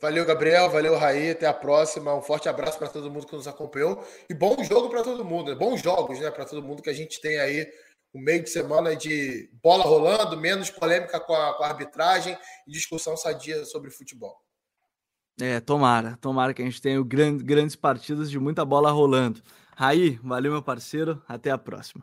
[0.00, 0.70] Valeu, Gabriel.
[0.70, 1.32] Valeu, Raí.
[1.32, 2.14] Até a próxima.
[2.14, 4.02] Um forte abraço para todo mundo que nos acompanhou.
[4.30, 5.50] E bom jogo para todo mundo.
[5.50, 5.56] Né?
[5.56, 6.30] Bons jogos, né?
[6.30, 7.68] Para todo mundo que a gente tem aí
[8.14, 12.36] um meio de semana de bola rolando, menos polêmica com a, com a arbitragem
[12.66, 14.36] e discussão sadia sobre futebol.
[15.40, 19.40] É, tomara, tomara que a gente tenha grande, grandes partidas de muita bola rolando.
[19.76, 22.02] Raí, valeu, meu parceiro, até a próxima.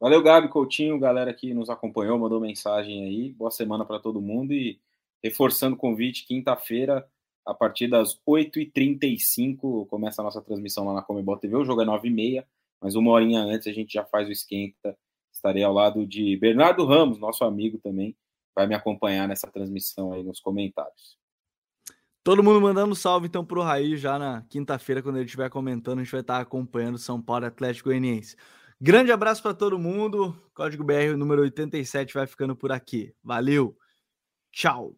[0.00, 3.32] Valeu, Gabi Coutinho, galera que nos acompanhou, mandou mensagem aí.
[3.32, 4.80] Boa semana para todo mundo e
[5.22, 7.04] reforçando o convite, quinta-feira,
[7.44, 11.56] a partir das 8h35, começa a nossa transmissão lá na Comebol TV.
[11.56, 12.44] O jogo é 9h30,
[12.80, 14.96] mas uma horinha antes a gente já faz o esquenta
[15.38, 18.16] Estarei ao lado de Bernardo Ramos, nosso amigo também,
[18.56, 21.16] vai me acompanhar nessa transmissão aí nos comentários.
[22.24, 26.02] Todo mundo mandando salve então pro Raí já na quinta-feira, quando ele estiver comentando, a
[26.02, 28.36] gente vai estar acompanhando São Paulo Atlético Goianiense.
[28.80, 30.36] Grande abraço para todo mundo.
[30.52, 33.14] Código BR número 87 vai ficando por aqui.
[33.22, 33.76] Valeu.
[34.50, 34.96] Tchau.